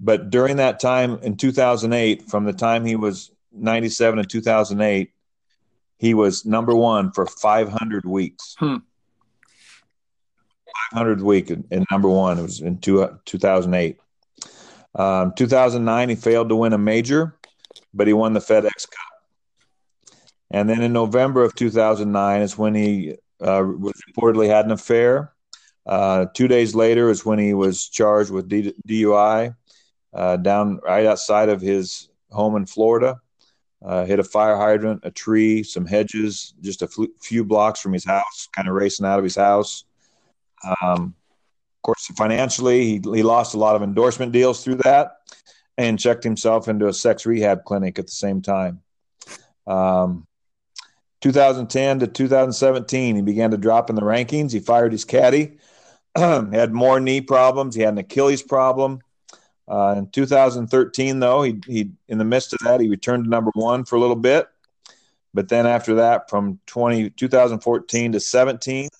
[0.00, 5.10] But during that time in 2008, from the time he was 97 to 2008,
[5.98, 8.56] he was number one for 500 weeks.
[8.58, 8.76] Hmm.
[10.92, 12.38] 500 week in, number one.
[12.38, 14.00] It was in two, 2008.
[14.94, 17.36] Um, 2009, he failed to win a major,
[17.92, 19.13] but he won the FedEx Cup.
[20.54, 25.32] And then in November of 2009 is when he uh, reportedly had an affair.
[25.84, 29.56] Uh, two days later is when he was charged with D- DUI
[30.12, 33.20] uh, down right outside of his home in Florida.
[33.84, 37.92] Uh, hit a fire hydrant, a tree, some hedges, just a fl- few blocks from
[37.92, 39.84] his house, kind of racing out of his house.
[40.62, 41.16] Um,
[41.78, 45.16] of course, financially, he, he lost a lot of endorsement deals through that
[45.76, 48.80] and checked himself into a sex rehab clinic at the same time.
[49.66, 50.28] Um,
[51.24, 54.52] 2010 to 2017, he began to drop in the rankings.
[54.52, 55.56] He fired his caddy,
[56.14, 57.74] had more knee problems.
[57.74, 58.98] He had an Achilles problem.
[59.66, 63.50] Uh, in 2013, though, he, he in the midst of that, he returned to number
[63.54, 64.48] one for a little bit.
[65.32, 68.90] But then after that, from 20, 2014 to 17,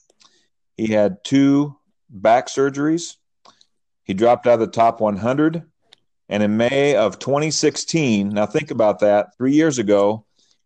[0.79, 1.77] he had two
[2.09, 3.17] back surgeries.
[4.05, 5.63] He dropped out of the top 100.
[6.31, 10.25] And in May of 2016, now think about that, three years ago,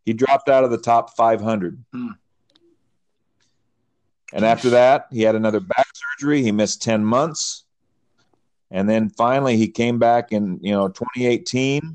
[0.08, 1.84] he dropped out of the top 500.
[1.92, 2.08] Hmm.
[4.32, 6.42] And after that, he had another back surgery.
[6.42, 7.64] He missed 10 months.
[8.70, 11.94] And then finally, he came back in you know 2018,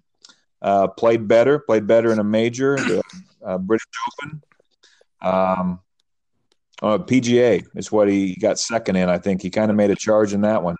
[0.61, 3.01] uh, played better, played better in a major, the
[3.43, 3.87] uh, British
[4.21, 4.43] Open.
[5.19, 5.79] Um,
[6.83, 9.09] uh, PGA is what he got second in.
[9.09, 10.75] I think he kind of made a charge in that one.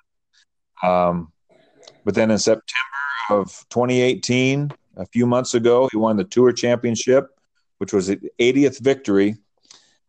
[0.84, 1.31] Um,
[2.05, 2.61] but then in September
[3.31, 5.88] of 2018, a few months ago.
[5.91, 7.30] He won the Tour Championship,
[7.78, 9.38] which was the 80th victory,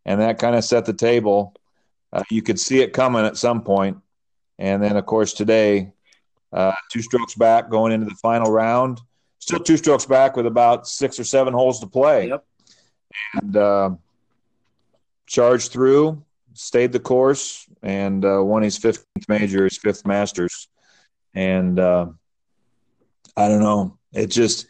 [0.04, 1.54] and that kind of set the table.
[2.12, 3.98] Uh, you could see it coming at some point,
[4.58, 5.92] and then of course today,
[6.52, 9.00] uh, two strokes back going into the final round.
[9.40, 12.28] Still two strokes back with about six or seven holes to play.
[12.28, 12.44] Yep.
[13.34, 13.90] And uh,
[15.26, 16.24] charged through,
[16.54, 20.68] stayed the course, and uh, won his 15th major, his fifth Masters.
[21.34, 22.06] And uh,
[23.36, 23.98] I don't know.
[24.12, 24.66] It just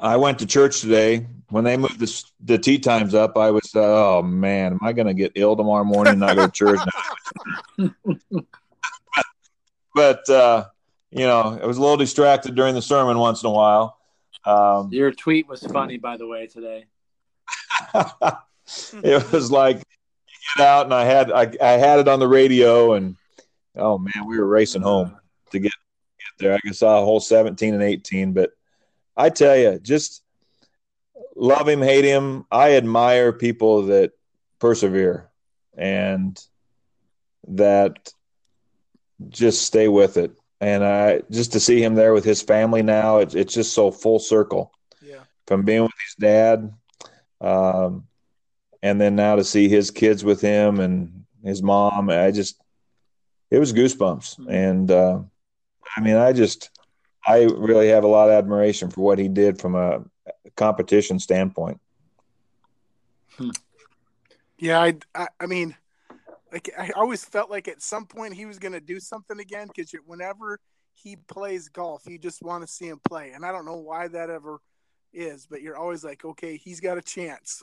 [0.00, 1.26] I went to church today.
[1.48, 5.06] When they moved the, the tee times up, I was, oh man, am I going
[5.06, 6.80] to get ill tomorrow morning and not go to church?
[9.94, 10.64] but, uh,
[11.10, 13.96] you know, I was a little distracted during the sermon once in a while.
[14.44, 16.86] Um, Your tweet was funny, by the way, today.
[17.94, 19.82] it was like
[20.56, 23.16] get out, and I had I, I had it on the radio, and
[23.74, 25.16] oh man, we were racing home
[25.50, 25.72] to get
[26.38, 26.54] there.
[26.54, 28.50] I guess, saw a hole seventeen and eighteen, but
[29.16, 30.22] I tell you, just
[31.34, 32.44] love him, hate him.
[32.50, 34.12] I admire people that
[34.58, 35.28] persevere
[35.76, 36.38] and
[37.48, 38.12] that
[39.28, 40.36] just stay with it.
[40.60, 43.90] And I just to see him there with his family now, it's it's just so
[43.90, 44.72] full circle.
[45.02, 45.20] Yeah.
[45.46, 46.72] From being with his dad,
[47.40, 48.06] um,
[48.82, 52.60] and then now to see his kids with him and his mom, I just
[53.50, 54.38] it was goosebumps.
[54.40, 54.50] Mm-hmm.
[54.50, 55.20] And uh,
[55.96, 56.70] I mean, I just
[57.26, 60.04] I really have a lot of admiration for what he did from a
[60.56, 61.80] competition standpoint.
[63.36, 63.50] Hmm.
[64.58, 65.74] Yeah, I, I, I mean,
[66.52, 69.68] like I always felt like at some point he was going to do something again
[69.68, 70.60] because whenever
[70.94, 74.08] he plays golf, you just want to see him play, and I don't know why
[74.08, 74.60] that ever
[75.12, 77.62] is, but you're always like, okay, he's got a chance,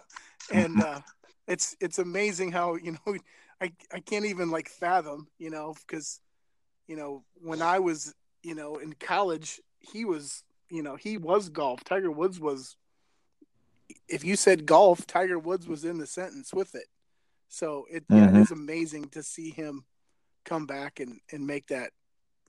[0.52, 1.00] and uh,
[1.46, 3.16] it's it's amazing how you know
[3.60, 6.20] I I can't even like fathom you know because
[6.86, 8.14] you know when I was
[8.44, 11.82] you know, in college, he was, you know, he was golf.
[11.82, 12.76] Tiger Woods was,
[14.08, 16.86] if you said golf, Tiger Woods was in the sentence with it.
[17.48, 18.16] So it, mm-hmm.
[18.16, 19.84] yeah, it is amazing to see him
[20.44, 21.90] come back and, and make that.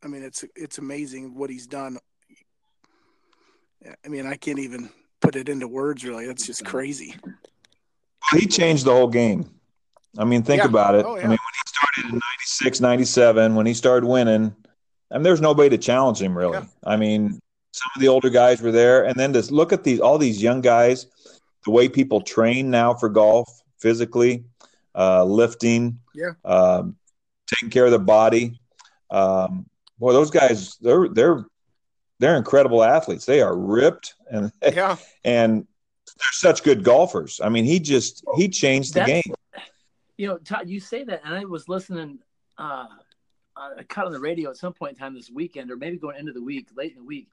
[0.04, 1.98] I mean, it's it's amazing what he's done.
[4.04, 6.04] I mean, I can't even put it into words.
[6.04, 7.16] Really, that's just crazy.
[8.34, 9.50] He changed the whole game.
[10.18, 10.70] I mean, think yeah.
[10.70, 11.06] about it.
[11.06, 11.22] Oh, yeah.
[11.22, 14.56] I mean, when he started in 96, 97, when he started winning,
[15.12, 16.58] I mean, there's nobody to challenge him really.
[16.58, 16.66] Yeah.
[16.84, 17.40] I mean,
[17.72, 20.42] some of the older guys were there, and then to look at these all these
[20.42, 21.08] young guys,
[21.66, 23.50] the way people train now for golf
[23.80, 24.46] physically,
[24.96, 26.96] uh, lifting, yeah, um,
[27.48, 28.60] taking care of the body.
[29.12, 29.66] Um,
[30.00, 31.46] boy, those guys they're they're
[32.20, 33.26] they're incredible athletes.
[33.26, 35.68] They are ripped and yeah, and
[36.08, 37.42] they're such good golfers.
[37.44, 39.36] I mean, he just he changed the That's, game.
[40.18, 42.20] You know, Todd, you say that, and I was listening.
[42.58, 42.88] Uh,
[43.58, 46.18] uh, cut on the radio at some point in time this weekend, or maybe going
[46.18, 47.30] into the week, late in the week.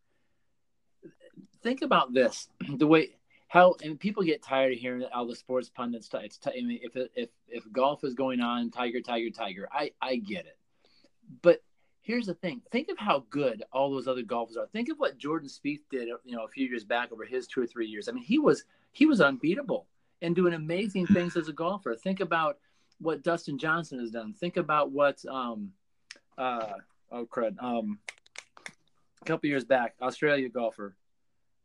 [1.63, 3.11] Think about this: the way
[3.49, 6.09] how and people get tired of hearing all the sports pundits.
[6.15, 9.69] It's t- I mean, if if if golf is going on, Tiger, Tiger, Tiger.
[9.73, 10.57] I I get it,
[11.43, 11.63] but
[12.01, 14.67] here's the thing: think of how good all those other golfers are.
[14.69, 17.63] Think of what Jordan Spieth did, you know, a few years back over his two
[17.63, 18.09] or three years.
[18.09, 19.87] I mean, he was he was unbeatable
[20.23, 21.95] and doing amazing things as a golfer.
[21.95, 22.59] Think about
[23.03, 24.33] what Dustin Johnson has done.
[24.33, 25.73] Think about what um,
[26.39, 26.75] uh,
[27.11, 27.99] oh crud, um,
[29.21, 30.97] a couple years back, Australia golfer,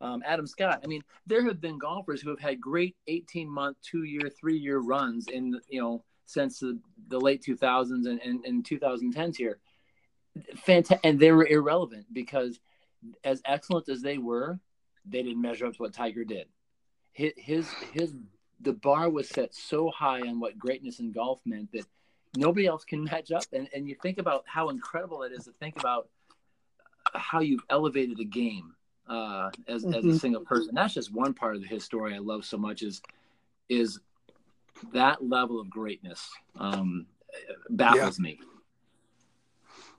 [0.00, 0.80] um, Adam Scott.
[0.84, 4.58] I mean, there have been golfers who have had great 18 month, two year, three
[4.58, 6.78] year runs in, you know, since the,
[7.08, 9.58] the late 2000s and, and, and 2010s here.
[10.66, 12.60] Fanta- and they were irrelevant because
[13.24, 14.60] as excellent as they were,
[15.06, 16.46] they didn't measure up to what Tiger did.
[17.12, 18.14] His, his
[18.60, 21.86] the bar was set so high on what greatness in golf meant that
[22.36, 23.44] nobody else can match up.
[23.52, 26.08] And, and you think about how incredible it is to think about
[27.14, 28.74] how you've elevated a game
[29.08, 29.94] uh, as, mm-hmm.
[29.94, 30.16] as a mm-hmm.
[30.16, 30.74] single person.
[30.74, 33.00] That's just one part of his story I love so much is,
[33.68, 34.00] is
[34.92, 37.06] that level of greatness um,
[37.70, 38.22] baffles yeah.
[38.22, 38.40] me.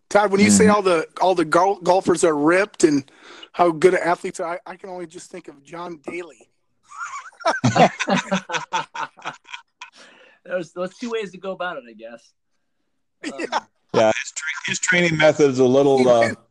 [0.10, 0.74] Todd, when you say mm-hmm.
[0.74, 3.10] all the all the gol- golfers are ripped and
[3.52, 6.50] how good athletes are, I, I can only just think of John Daly.
[10.46, 12.34] There's those two ways to go about it, I guess.
[13.34, 13.60] Um, yeah,
[13.94, 15.98] yeah his, tra- his, training method is a little.
[15.98, 16.42] He uh, went, uh...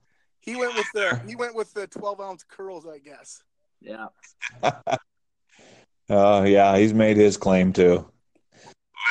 [0.41, 3.43] he went with the he went with the twelve ounce curls, I guess.
[3.81, 4.09] Yeah.
[6.11, 8.11] uh, yeah, he's made his claim too.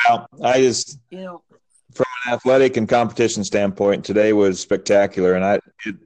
[0.08, 1.42] Well, I just you know
[1.92, 5.96] from an athletic and competition standpoint, today was spectacular, and I it,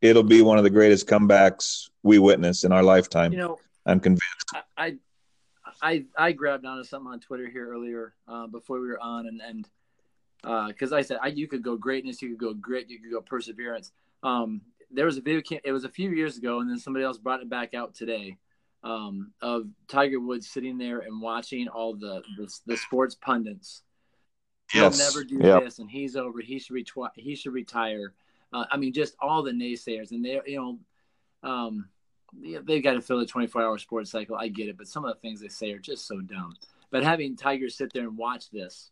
[0.00, 3.32] it'll be one of the greatest comebacks we witness in our lifetime.
[3.32, 3.58] You know,
[3.90, 4.52] I'm convinced.
[4.76, 4.96] I,
[5.82, 9.40] I I grabbed onto something on Twitter here earlier uh, before we were on, and
[9.40, 9.68] and
[10.68, 13.10] because uh, I said I, you could go greatness, you could go grit, you could
[13.10, 13.92] go perseverance.
[14.22, 15.42] Um, there was a video.
[15.64, 18.38] It was a few years ago, and then somebody else brought it back out today
[18.82, 23.82] um, of Tiger Woods sitting there and watching all the the, the sports pundits.
[24.72, 24.96] Yes.
[24.96, 25.64] He'll never do yep.
[25.64, 26.40] this, and he's over.
[26.40, 28.14] He should retwi- He should retire.
[28.52, 30.56] Uh, I mean, just all the naysayers, and they, you
[31.42, 31.88] know, um,
[32.34, 34.36] they've got to fill the 24 hour sports cycle.
[34.36, 36.54] I get it, but some of the things they say are just so dumb.
[36.90, 38.90] But having Tiger sit there and watch this,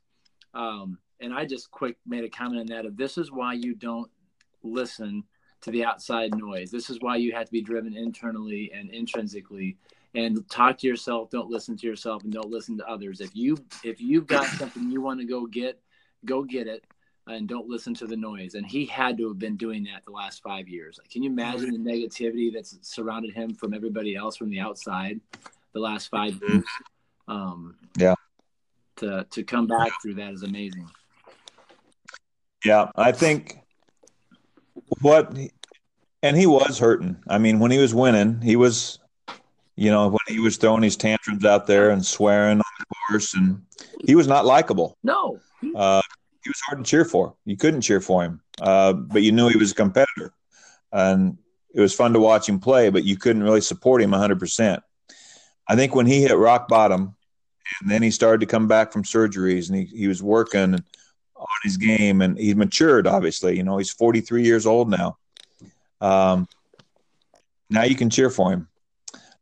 [0.55, 3.75] um, and I just quick made a comment on that of this is why you
[3.75, 4.11] don't
[4.63, 5.25] listen
[5.63, 6.71] to the outside noise.
[6.71, 9.77] This is why you have to be driven internally and intrinsically
[10.15, 13.21] and talk to yourself, don't listen to yourself and don't listen to others.
[13.21, 15.81] If you if you've got something you want to go get,
[16.25, 16.85] go get it
[17.29, 18.55] and don't listen to the noise.
[18.55, 20.99] And he had to have been doing that the last 5 years.
[21.11, 25.21] Can you imagine the negativity that's surrounded him from everybody else from the outside
[25.73, 26.53] the last 5 mm-hmm.
[26.53, 26.65] years?
[27.29, 28.15] Um, yeah.
[28.97, 30.91] To to come back through that is amazing.
[32.65, 33.59] Yeah, I think
[35.01, 35.37] what
[36.23, 37.17] and he was hurting.
[37.29, 38.99] I mean, when he was winning, he was,
[39.77, 43.35] you know, when he was throwing his tantrums out there and swearing on the course,
[43.35, 43.63] and
[44.05, 44.97] he was not likable.
[45.05, 45.39] No,
[45.77, 46.03] uh,
[46.49, 47.35] he was hard to cheer for.
[47.45, 50.33] You couldn't cheer for him, uh, but you knew he was a competitor,
[50.93, 51.39] and
[51.75, 52.91] it was fun to watch him play.
[52.91, 54.39] But you couldn't really support him 100.
[54.39, 54.83] percent
[55.67, 57.15] I think when he hit rock bottom,
[57.81, 61.59] and then he started to come back from surgeries, and he he was working on
[61.63, 63.07] his game, and he's matured.
[63.07, 65.19] Obviously, you know, he's 43 years old now
[66.01, 66.49] um,
[67.71, 68.69] now you can cheer for him.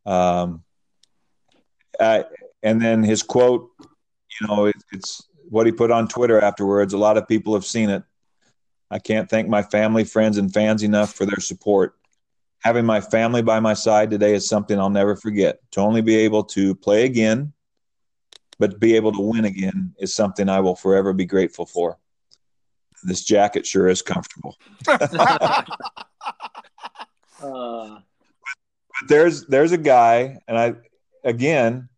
[0.05, 0.65] Um,
[1.99, 2.25] uh,
[2.63, 6.92] and then his quote, you know, it, it's what he put on Twitter afterwards.
[6.94, 8.03] A lot of people have seen it.
[8.90, 11.97] I can't thank my family, friends, and fans enough for their support.
[12.62, 15.61] Having my family by my side today is something I'll never forget.
[15.72, 17.53] To only be able to play again,
[18.59, 21.99] but to be able to win again is something I will forever be grateful for.
[23.05, 24.57] This jacket sure is comfortable.
[24.88, 25.62] Uh,
[27.40, 28.03] but
[29.09, 30.74] there's there's a guy, and I
[31.22, 31.88] again,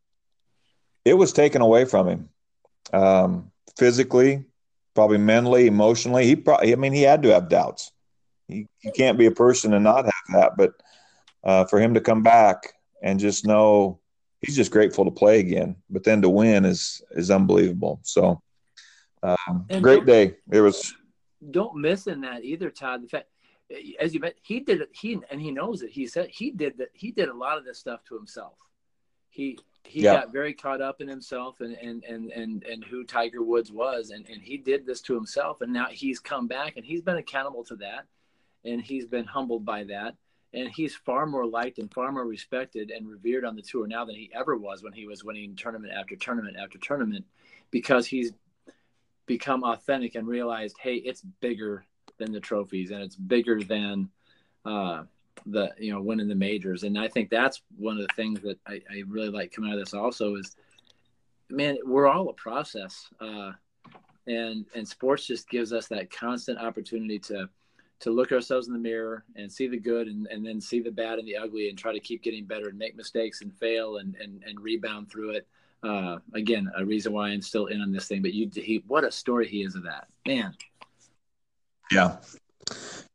[1.04, 2.28] it was taken away from him,
[2.92, 4.44] um, physically,
[4.94, 6.26] probably mentally, emotionally.
[6.26, 7.92] He probably, I mean, he had to have doubts.
[8.46, 10.52] He, he can't be a person and not have that.
[10.56, 10.72] But
[11.44, 14.00] uh, for him to come back and just know
[14.40, 18.00] he's just grateful to play again, but then to win is is unbelievable.
[18.02, 18.40] So,
[19.22, 20.36] um, great day.
[20.50, 20.94] It was.
[21.50, 23.04] Don't miss in that either, Todd.
[23.04, 23.28] The fact
[24.00, 24.90] as you met, he did it.
[24.92, 25.90] He and he knows it.
[25.90, 26.88] He said he did that.
[26.92, 28.54] He did a lot of this stuff to himself.
[29.30, 29.58] He
[29.88, 30.14] he yeah.
[30.14, 34.10] got very caught up in himself and and and and and who Tiger Woods was,
[34.10, 35.60] and and he did this to himself.
[35.62, 38.06] And now he's come back, and he's been accountable to that,
[38.64, 40.14] and he's been humbled by that.
[40.54, 44.06] And he's far more liked and far more respected and revered on the tour now
[44.06, 47.24] than he ever was when he was winning tournament after tournament after tournament,
[47.70, 48.32] because he's
[49.26, 51.84] become authentic and realized, hey, it's bigger
[52.16, 54.08] than the trophies, and it's bigger than
[54.64, 55.02] uh,
[55.46, 56.82] the you know winning the majors.
[56.82, 59.78] And I think that's one of the things that I, I really like coming out
[59.78, 59.94] of this.
[59.94, 60.56] Also, is
[61.50, 63.52] man, we're all a process, uh,
[64.26, 67.48] and and sports just gives us that constant opportunity to
[68.00, 70.90] to look ourselves in the mirror and see the good and, and then see the
[70.90, 73.96] bad and the ugly and try to keep getting better and make mistakes and fail
[73.96, 75.48] and, and, and rebound through it.
[75.82, 79.04] Uh, again, a reason why I'm still in on this thing, but you, he, what
[79.04, 80.54] a story he is of that, man.
[81.90, 82.16] Yeah.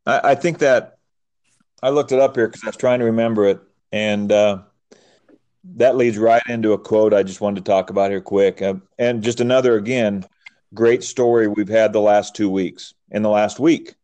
[0.06, 0.98] I, I think that
[1.84, 3.60] I looked it up here because I was trying to remember it.
[3.92, 4.60] And uh,
[5.76, 8.62] that leads right into a quote I just wanted to talk about here quick.
[8.62, 10.26] Uh, and just another, again,
[10.74, 12.94] great story we've had the last two weeks.
[13.12, 13.96] In the last week,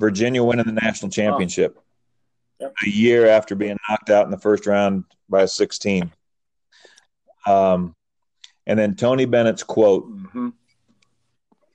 [0.00, 1.84] Virginia winning the national championship oh.
[2.64, 2.74] yep.
[2.84, 6.12] a year after being knocked out in the first round by a 16.
[7.46, 7.94] Um,
[8.66, 10.48] and then Tony Bennett's quote mm-hmm.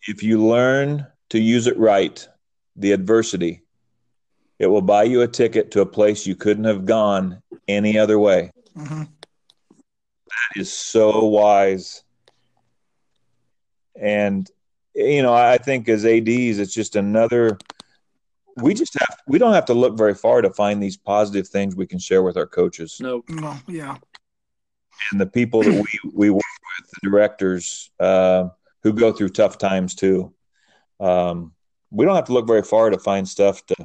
[0.05, 2.27] If you learn to use it right,
[2.75, 3.63] the adversity.
[4.59, 8.17] It will buy you a ticket to a place you couldn't have gone any other
[8.17, 8.51] way.
[8.75, 9.03] Mm-hmm.
[9.03, 12.03] That is so wise.
[13.99, 14.49] And,
[14.95, 17.57] you know, I think as ADs, it's just another.
[18.55, 21.75] We just have, we don't have to look very far to find these positive things
[21.75, 22.97] we can share with our coaches.
[22.99, 23.97] No, no, yeah.
[25.11, 28.49] And the people that we, we work with, the directors uh,
[28.81, 30.33] who go through tough times too
[30.99, 31.53] um,
[31.91, 33.75] we don't have to look very far to find stuff to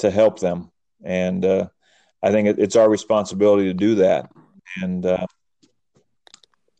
[0.00, 0.70] to help them,
[1.04, 1.68] and uh,
[2.22, 4.30] I think it, it's our responsibility to do that.
[4.82, 5.26] And uh,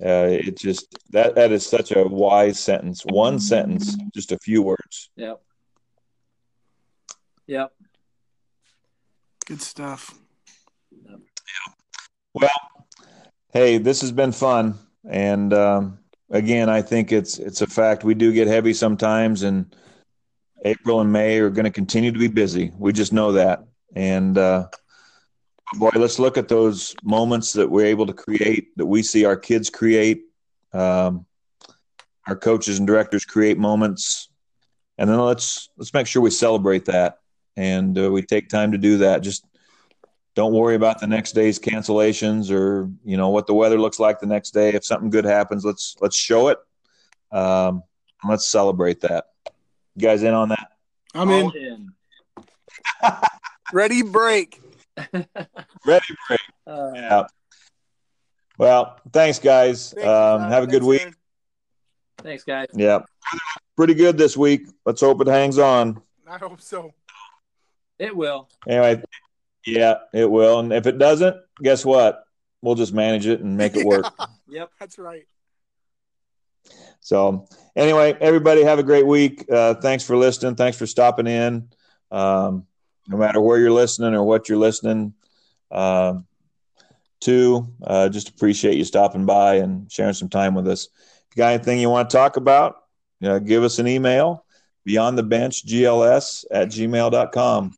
[0.05, 3.03] uh, it just that that is such a wise sentence.
[3.05, 5.11] One sentence, just a few words.
[5.17, 5.43] Yep.
[7.47, 7.73] Yep.
[9.47, 10.15] Good stuff.
[10.91, 11.19] Yep.
[11.19, 11.73] Yeah.
[12.33, 12.51] Well,
[13.53, 15.99] hey, this has been fun, and um,
[16.31, 18.05] again, I think it's it's a fact.
[18.05, 19.75] We do get heavy sometimes, and
[20.65, 22.73] April and May are going to continue to be busy.
[22.79, 23.65] We just know that.
[23.95, 24.69] And uh,
[25.75, 29.37] boy, let's look at those moments that we're able to create, that we see our
[29.37, 30.23] kids create,
[30.73, 31.27] um,
[32.27, 34.29] our coaches and directors create moments,
[34.99, 37.19] and then let's let's make sure we celebrate that
[37.57, 39.23] and uh, we take time to do that.
[39.23, 39.45] Just
[40.35, 44.21] don't worry about the next day's cancellations or you know what the weather looks like
[44.21, 44.71] the next day.
[44.71, 46.59] If something good happens, let's let's show it.
[47.33, 47.83] Um,
[48.29, 49.25] let's celebrate that.
[49.97, 50.73] You guys in on that?
[51.15, 51.51] I'm in.
[51.57, 51.93] in.
[53.73, 54.61] Ready, break.
[55.13, 56.41] Ready, break.
[56.67, 57.23] Uh, Yeah.
[58.59, 59.93] Well, thanks, guys.
[59.95, 61.01] Thank you, Um, have a good week.
[61.01, 61.15] Aaron.
[62.19, 62.67] thanks, guys.
[62.75, 63.01] Yeah.
[63.77, 64.67] Pretty good this week.
[64.85, 66.03] Let's hope it hangs on.
[66.29, 66.93] I hope so.
[67.99, 68.49] It will.
[68.69, 69.03] Anyway,
[69.67, 70.59] yeah, it will.
[70.61, 72.23] And if it doesn't, guess what?
[72.63, 74.05] We'll just manage it and make it work.
[74.49, 74.71] Yep.
[74.81, 75.27] That's right.
[77.01, 79.51] So, anyway, everybody have a great week.
[79.51, 80.55] Uh, thanks for listening.
[80.55, 81.69] Thanks for stopping in.
[82.11, 82.67] Um,
[83.09, 85.15] no matter where you're listening or what you're listening
[85.71, 86.27] um,
[87.21, 90.89] to, uh, just appreciate you stopping by and sharing some time with us.
[90.97, 92.77] If you got anything you want to talk about,
[93.23, 94.45] uh, give us an email
[94.85, 97.75] beyond the bench gls at gmail.com.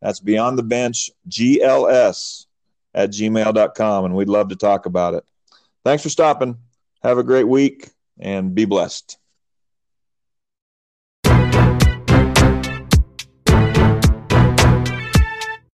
[0.00, 2.46] That's beyond the bench gls
[2.94, 4.04] at gmail.com.
[4.04, 5.24] And we'd love to talk about it.
[5.84, 6.56] Thanks for stopping.
[7.02, 9.18] Have a great week and be blessed.